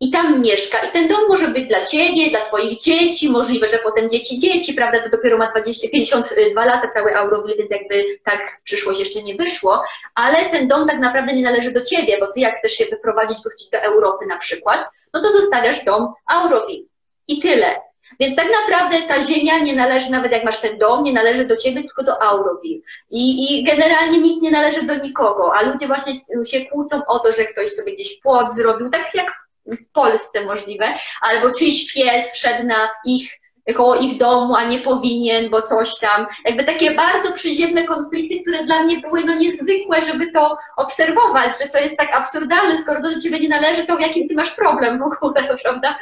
[0.00, 0.78] i tam mieszka.
[0.78, 4.74] I ten dom może być dla ciebie, dla twoich dzieci, możliwe, że potem dzieci dzieci,
[4.74, 9.22] prawda, to dopiero ma 20, 52 lata cały Auroville, więc jakby tak w przyszłość jeszcze
[9.22, 9.82] nie wyszło,
[10.14, 13.38] ale ten dom tak naprawdę nie należy do ciebie, bo ty jak chcesz się wyprowadzić,
[13.44, 16.86] wrócić do Europy na przykład, no to zostawiasz dom Auroville.
[17.28, 17.80] I tyle.
[18.20, 21.56] Więc tak naprawdę ta ziemia nie należy, nawet jak masz ten dom, nie należy do
[21.56, 22.80] ciebie, tylko do Auroville.
[23.10, 27.32] I, I generalnie nic nie należy do nikogo, a ludzie właśnie się kłócą o to,
[27.32, 29.32] że ktoś sobie gdzieś płot zrobił, tak jak
[29.66, 35.50] w Polsce możliwe, albo czyjś pies wszedł na ich koło ich domu, a nie powinien,
[35.50, 36.26] bo coś tam.
[36.44, 41.68] Jakby takie bardzo przyziemne konflikty, które dla mnie były no niezwykłe, żeby to obserwować, że
[41.68, 44.98] to jest tak absurdalne, skoro do ciebie nie należy, to w jakim ty masz problem
[44.98, 45.98] w ogóle, prawda?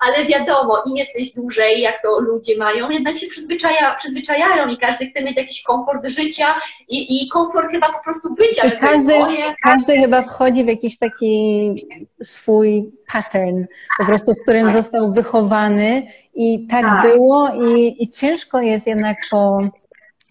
[0.00, 5.06] Ale wiadomo, im jesteś dłużej, jak to ludzie mają, jednak się przyzwyczaja, przyzwyczajają i każdy
[5.06, 6.46] chce mieć jakiś komfort życia
[6.88, 8.68] i, i komfort chyba po prostu bycia.
[8.68, 11.74] Że każdy, moje, każdy chyba wchodzi w jakiś taki
[12.22, 13.64] swój pattern,
[13.98, 14.74] po prostu w którym tak.
[14.74, 17.02] został wychowany i tak, tak.
[17.02, 19.60] było i, i ciężko jest jednak po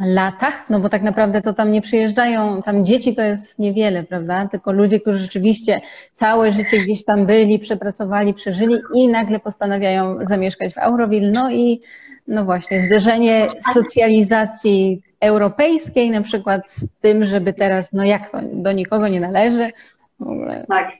[0.05, 4.47] latach, no bo tak naprawdę to tam nie przyjeżdżają, tam dzieci to jest niewiele, prawda?
[4.47, 5.81] Tylko ludzie, którzy rzeczywiście
[6.13, 11.31] całe życie gdzieś tam byli, przepracowali, przeżyli i nagle postanawiają zamieszkać w Auroville.
[11.31, 11.81] No i
[12.27, 18.71] no właśnie, zderzenie socjalizacji europejskiej na przykład z tym, żeby teraz, no jak to, do
[18.71, 19.71] nikogo nie należy.
[20.19, 20.65] W ogóle.
[20.69, 20.91] Tak.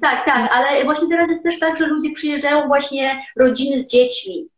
[0.00, 4.48] Tak, tak, ale właśnie teraz jest też tak, że ludzie przyjeżdżają właśnie rodziny z dziećmi.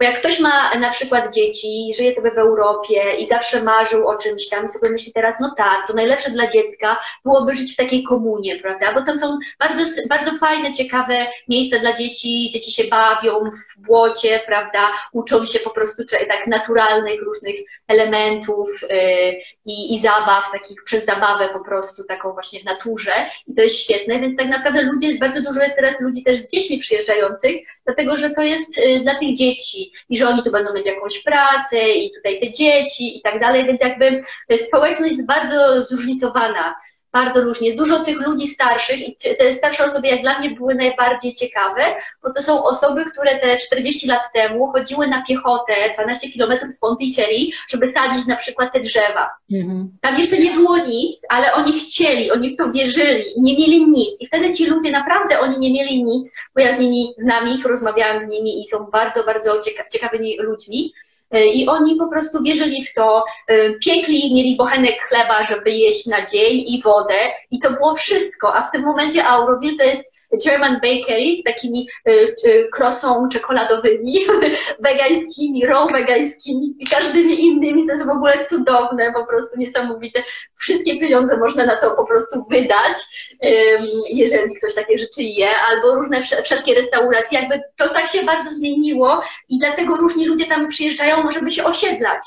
[0.00, 4.16] Bo jak ktoś ma na przykład dzieci, żyje sobie w Europie i zawsze marzył o
[4.16, 8.02] czymś tam, sobie myśli teraz, no tak, to najlepsze dla dziecka byłoby żyć w takiej
[8.02, 8.94] komunie, prawda?
[8.94, 14.40] Bo tam są bardzo, bardzo fajne, ciekawe miejsca dla dzieci, dzieci się bawią w błocie,
[14.46, 14.92] prawda?
[15.12, 17.56] Uczą się po prostu tak naturalnych różnych
[17.88, 23.12] elementów yy, i, i zabaw, takich przez zabawę po prostu, taką właśnie w naturze.
[23.46, 26.50] I to jest świetne, więc tak naprawdę ludzie, bardzo dużo jest teraz ludzi też z
[26.50, 30.74] dziećmi przyjeżdżających, dlatego że to jest yy, dla tych dzieci i że oni tu będą
[30.74, 34.22] mieć jakąś pracę i tutaj te dzieci i tak dalej, więc jakby
[34.66, 36.74] społeczność jest bardzo zróżnicowana
[37.12, 37.66] bardzo różnie.
[37.66, 41.82] Jest dużo tych ludzi starszych i te starsze osoby jak dla mnie były najbardziej ciekawe,
[42.22, 46.80] bo to są osoby, które te 40 lat temu chodziły na piechotę 12 kilometrów z
[46.80, 49.30] Ponticelli, żeby sadzić na przykład te drzewa.
[49.52, 49.98] Mhm.
[50.00, 53.86] Tam jeszcze nie było nic, ale oni chcieli, oni w to wierzyli i nie mieli
[53.86, 54.20] nic.
[54.20, 57.54] I wtedy ci ludzie naprawdę oni nie mieli nic, bo ja z nimi, z nami
[57.54, 60.92] ich rozmawiałam z nimi i są bardzo, bardzo cieka ciekawymi ludźmi.
[61.30, 66.06] E, I oni po prostu wierzyli w to, e, piekli, mieli bochenek chleba, żeby jeść
[66.06, 67.18] na dzień i wodę
[67.50, 68.54] i to było wszystko.
[68.54, 71.88] A w tym momencie Auroville to jest German Bakery z takimi
[72.72, 74.18] krosą y, czekoladowymi,
[74.86, 77.86] wegańskimi, raw wegańskimi i każdymi innymi.
[77.86, 80.22] To jest w ogóle cudowne, po prostu niesamowite.
[80.58, 82.96] Wszystkie pieniądze można na to po prostu wydać,
[84.14, 87.40] jeżeli ktoś takie rzeczy je, albo różne wszelkie restauracje.
[87.40, 92.20] Jakby to tak się bardzo zmieniło i dlatego różni ludzie tam przyjeżdżają, żeby się osiedlać.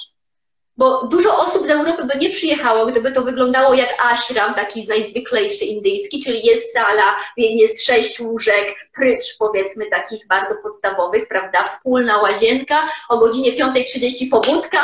[0.77, 5.65] Bo dużo osób z Europy by nie przyjechało, gdyby to wyglądało jak ashram, taki najzwyklejszy
[5.65, 12.87] indyjski, czyli jest sala, jest sześć łóżek, prycz powiedzmy takich bardzo podstawowych, prawda, wspólna łazienka,
[13.09, 14.79] o godzinie 5.30 pobudka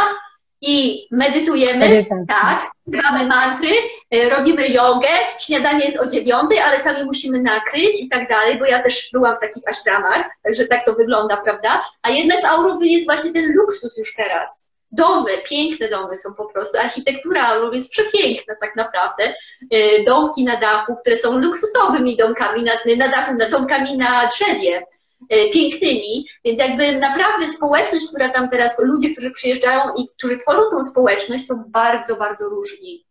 [0.61, 3.71] i medytujemy, tak, gramy mantry,
[4.11, 5.07] e, robimy jogę,
[5.39, 9.37] śniadanie jest o dziewiątej, ale sami musimy nakryć i tak dalej, bo ja też byłam
[9.37, 13.53] w takich ashramach, także tak to wygląda, prawda, a jednak w Aurowie jest właśnie ten
[13.55, 19.33] luksus już teraz domy, piękne domy są po prostu, architektura jest przepiękna tak naprawdę,
[19.71, 24.87] e, domki na dachu, które są luksusowymi domkami na, na dachu, na domkami na drzewie,
[25.29, 30.61] e, pięknymi, więc jakby naprawdę społeczność, która tam teraz, ludzie, którzy przyjeżdżają i którzy tworzą
[30.71, 33.05] tą społeczność są bardzo, bardzo różni.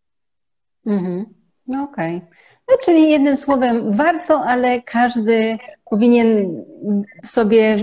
[0.87, 1.27] Mhm.
[1.67, 2.17] No okej.
[2.17, 2.29] Okay.
[2.71, 5.59] No, czyli jednym słowem, warto, ale każdy
[5.91, 6.65] powinien
[7.27, 7.77] sobie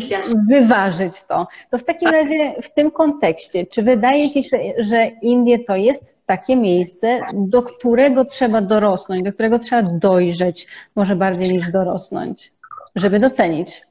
[0.50, 1.48] wyważyć to.
[1.72, 6.18] To w takim razie w tym kontekście, czy wydaje Ci się, że Indie to jest
[6.26, 12.52] takie miejsce, do którego trzeba dorosnąć, do którego trzeba dojrzeć, może bardziej niż dorosnąć,
[12.96, 13.82] żeby docenić?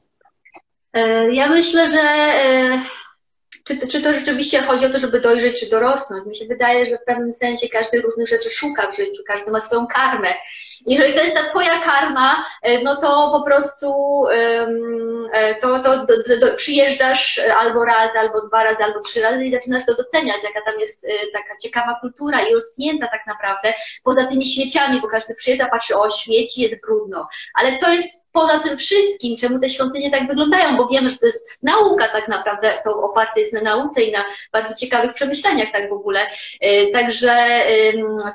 [0.93, 2.81] E, ja myślę, że e,
[3.65, 6.27] czy, czy to rzeczywiście chodzi o to, żeby dojrzeć, czy dorosnąć.
[6.27, 9.59] Mi się wydaje, że w pewnym sensie każdy różnych rzeczy szuka w życiu, każdy ma
[9.59, 10.27] swoją karmę.
[10.85, 14.23] Jeżeli to jest ta twoja karma, e, no to po prostu
[15.33, 19.51] e, to, to do, do, przyjeżdżasz albo raz, albo dwa razy, albo trzy razy i
[19.51, 23.73] zaczynasz to doceniać, jaka tam jest e, taka ciekawa kultura i rozknięta tak naprawdę,
[24.03, 27.27] poza tymi śmieciami, bo każdy przyjeżdża, patrzy, o śmieci, jest brudno.
[27.53, 31.25] Ale co jest poza tym wszystkim, czemu te świątynie tak wyglądają, bo wiemy, że to
[31.25, 35.89] jest nauka tak naprawdę, to oparte jest na nauce i na bardzo ciekawych przemyśleniach tak
[35.89, 36.19] w ogóle.
[36.93, 37.61] Także,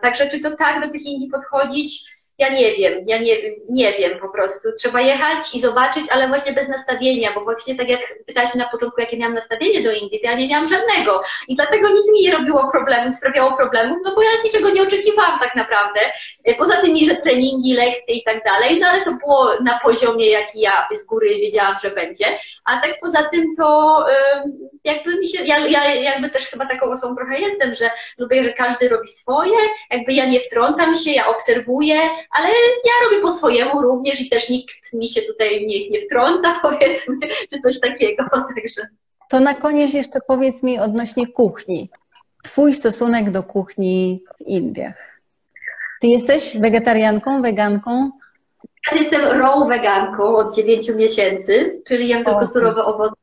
[0.03, 2.20] także czy to tak do tych Indii podchodzić?
[2.41, 3.37] Ja nie wiem, ja nie,
[3.69, 4.69] nie wiem po prostu.
[4.79, 9.01] Trzeba jechać i zobaczyć, ale właśnie bez nastawienia, bo właśnie tak jak pytałeś na początku,
[9.01, 11.23] jakie miałam nastawienie do Indii, to ja nie miałam żadnego.
[11.49, 15.41] I dlatego nic mi nie robiło problemu, sprawiało problemów, no bo ja niczego nie oczekiwałam
[15.41, 16.01] tak naprawdę.
[16.45, 20.31] E, poza tymi, że treningi, lekcje i tak dalej, no ale to było na poziomie,
[20.31, 22.25] jaki ja z góry wiedziałam, że będzie.
[22.65, 24.05] A tak poza tym to
[24.85, 28.53] jakby mi się, ja, ja jakby też chyba taką osobą trochę jestem, że lubię, że
[28.53, 29.57] każdy robi swoje,
[29.91, 32.01] jakby ja nie wtrącam się, ja obserwuję,
[32.31, 32.49] ale
[32.85, 37.17] ja robię po swojemu również i też nikt mi się tutaj nie, nie wtrąca, powiedzmy,
[37.51, 38.25] czy coś takiego,
[38.55, 38.83] także.
[39.29, 41.91] To na koniec jeszcze powiedz mi odnośnie kuchni.
[42.45, 45.21] Twój stosunek do kuchni w Indiach.
[46.01, 48.11] Ty jesteś wegetarianką, weganką?
[48.93, 53.20] Ja jestem raw weganką od 9 miesięcy, czyli jem tylko surowe owoce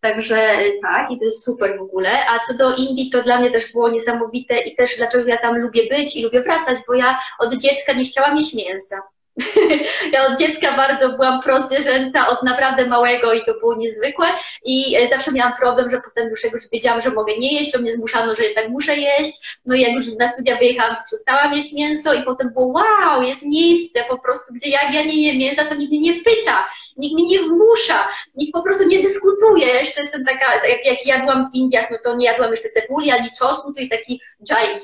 [0.00, 2.10] także tak, i to jest super w ogóle.
[2.28, 5.58] A co do Indii, to dla mnie też było niesamowite i też dlaczego ja tam
[5.58, 9.02] lubię być i lubię wracać, bo ja od dziecka nie chciałam jeść mięsa.
[10.12, 14.26] Ja od dziecka bardzo byłam prozwierzęca, od naprawdę małego i to było niezwykłe
[14.64, 17.72] i e, zawsze miałam problem, że potem już jak już wiedziałam, że mogę nie jeść,
[17.72, 19.58] to mnie zmuszano, że jednak muszę jeść.
[19.66, 23.22] No i jak już na studia wyjechałam, to przestałam jeść mięso i potem było wow,
[23.22, 26.68] jest miejsce po prostu, gdzie jak ja nie jem mięsa, to nikt mnie nie pyta,
[26.96, 29.66] nikt mnie nie wmusza, nikt po prostu nie dyskutuje.
[29.66, 33.10] Ja jeszcze jestem taka, jak, jak jadłam w Indiach, no to nie jadłam jeszcze cebuli
[33.10, 34.78] ani czosnku, czyli taki dżaj,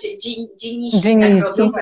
[0.56, 1.72] dżiniści, tak robią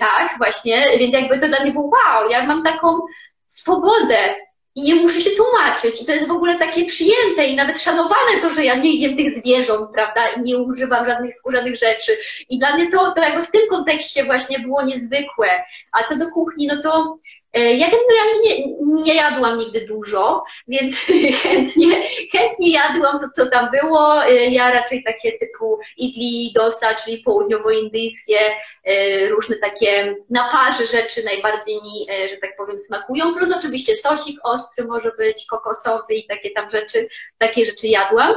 [0.00, 2.98] tak, właśnie, więc jakby to dla mnie było wow, ja mam taką
[3.46, 4.34] swobodę
[4.74, 6.02] i nie muszę się tłumaczyć.
[6.02, 9.16] I to jest w ogóle takie przyjęte i nawet szanowane to, że ja nie jem
[9.16, 12.18] tych zwierząt, prawda, i nie używam żadnych skórzanych rzeczy.
[12.48, 15.64] I dla mnie to, to jakby w tym kontekście właśnie było niezwykłe.
[15.92, 17.18] A co do kuchni, no to
[17.54, 20.94] ja generalnie nie, jadłam nigdy dużo, więc
[21.42, 24.24] chętnie, chętnie jadłam to, co tam było.
[24.24, 28.38] E, ja raczej takie typu idli, dosa, czyli południowoindyjskie,
[28.84, 33.34] e, różne takie naparzy rzeczy najbardziej mi, że tak powiem, smakują.
[33.34, 38.34] Plus oczywiście sosik ostry może być, kokosowy i takie tam rzeczy, takie rzeczy jadłam.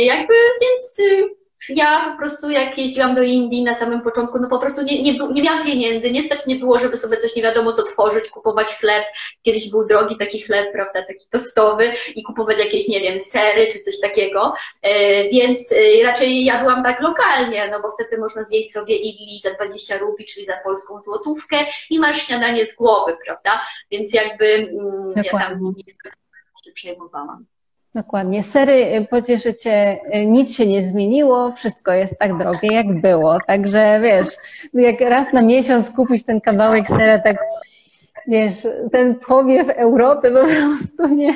[0.00, 1.00] Jakby, więc
[1.68, 5.18] ja po prostu jak jeździłam do Indii na samym początku, no po prostu nie, nie,
[5.32, 8.66] nie miałam pieniędzy, nie stać mnie było, żeby sobie coś nie wiadomo co tworzyć, kupować
[8.66, 9.04] chleb.
[9.42, 13.80] Kiedyś był drogi taki chleb, prawda, taki tostowy i kupować jakieś, nie wiem, sery czy
[13.80, 14.54] coś takiego.
[14.82, 19.54] E, więc e, raczej jadłam tak lokalnie, no bo wtedy można zjeść sobie idli za
[19.54, 21.56] 20 rupi, czyli za polską złotówkę
[21.90, 23.66] i masz śniadanie z głowy, prawda?
[23.90, 25.84] Więc jakby mm, ja tam nie
[26.66, 27.46] się przejmowałam.
[27.96, 28.42] Dokładnie.
[28.42, 33.38] Sery, y, pocieszycie, y, nic się nie zmieniło, wszystko jest tak drogie, jak było.
[33.46, 34.28] Także wiesz,
[34.74, 37.36] jak raz na miesiąc kupić ten kawałek sera, tak
[38.26, 38.56] wiesz,
[38.92, 41.34] ten powiew Europy po prostu nie.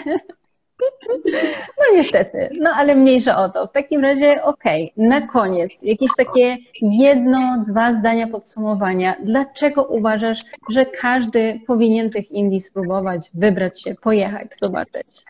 [1.78, 3.66] No niestety, no ale mniejsza o to.
[3.66, 5.08] W takim razie, okej, okay.
[5.08, 9.16] na koniec jakieś takie jedno, dwa zdania podsumowania.
[9.24, 15.24] Dlaczego uważasz, że każdy powinien tych Indii spróbować, wybrać się, pojechać, zobaczyć?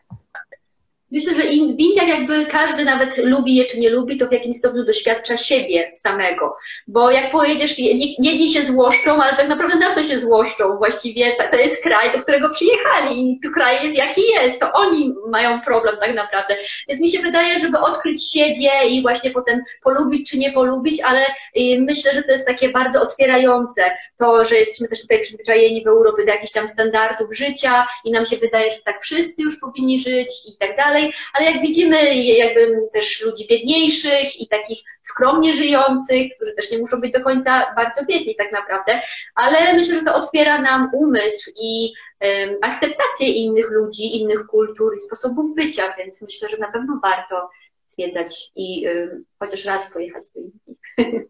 [1.11, 4.57] Myślę, że w Indiach jakby każdy nawet lubi je czy nie lubi, to w jakimś
[4.57, 6.57] stopniu doświadcza siebie samego.
[6.89, 7.79] Bo jak pojedziesz,
[8.19, 10.77] jedni się złoszczą, ale tak naprawdę na co się złoszczą?
[10.79, 15.15] Właściwie to jest kraj, do którego przyjechali i tu kraj jest jaki jest, to oni
[15.29, 16.57] mają problem tak naprawdę.
[16.89, 21.21] Więc mi się wydaje, żeby odkryć siebie i właśnie potem polubić czy nie polubić, ale
[21.57, 23.91] y, myślę, że to jest takie bardzo otwierające.
[24.19, 28.27] To, że jesteśmy też tutaj przyzwyczajeni w Europie do jakichś tam standardów życia i nam
[28.27, 32.15] się wydaje, że tak wszyscy już powinni żyć i tak dalej dalej, ale jak widzimy
[32.15, 37.75] jakby też ludzi biedniejszych i takich skromnie żyjących, którzy też nie muszą być do końca
[37.77, 39.01] bardzo biedni tak naprawdę,
[39.35, 45.01] ale myślę, że to otwiera nam umysł i um, akceptację innych ludzi, innych kultur i
[45.01, 47.51] sposobów bycia, więc myślę, że na pewno warto
[47.87, 50.77] zwiedzać i um, chociaż raz pojechać do Indii.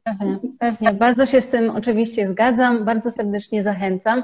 [0.04, 0.92] Pewnie, pewnie.
[0.92, 4.22] Bardzo się z tym oczywiście zgadzam, bardzo serdecznie zachęcam.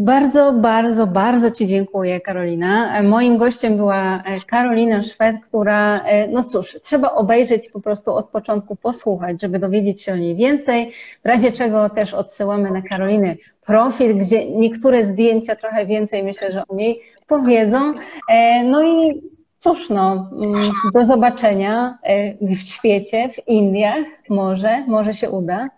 [0.00, 3.02] Bardzo, bardzo, bardzo Ci dziękuję, Karolina.
[3.02, 8.28] Moim gościem była e, Karolina Szwed, która, e, no cóż, trzeba obejrzeć po prostu od
[8.28, 10.92] początku, posłuchać, żeby dowiedzieć się o niej więcej.
[11.24, 13.36] W razie czego też odsyłamy na Karoliny
[13.66, 17.94] profil, gdzie niektóre zdjęcia trochę więcej myślę, że o niej powiedzą.
[18.30, 19.22] E, no i
[19.58, 21.98] cóż, no, mm, do zobaczenia
[22.40, 24.04] w świecie, w Indiach.
[24.28, 25.68] Może, może się uda.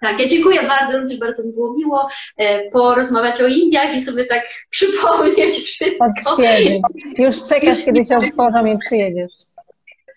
[0.00, 4.24] Tak, ja dziękuję bardzo, też bardzo mi było miło e, porozmawiać o Indiach i sobie
[4.24, 6.06] tak przypomnieć wszystko.
[6.06, 6.82] Odświeżyć.
[7.18, 9.32] Już czekasz, kiedy się otworzą i przyjedziesz.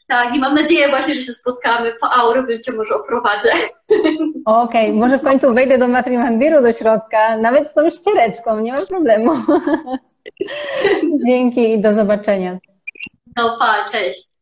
[0.08, 3.50] Tak, i mam nadzieję właśnie, że się spotkamy po Auro, więc Cię może oprowadzę.
[4.46, 8.74] Okej, okay, może w końcu wejdę do Matrimandiru do środka, nawet z tą ściereczką, nie
[8.74, 9.32] ma problemu.
[11.28, 12.58] Dzięki i do zobaczenia.
[13.38, 14.33] No pa, cześć.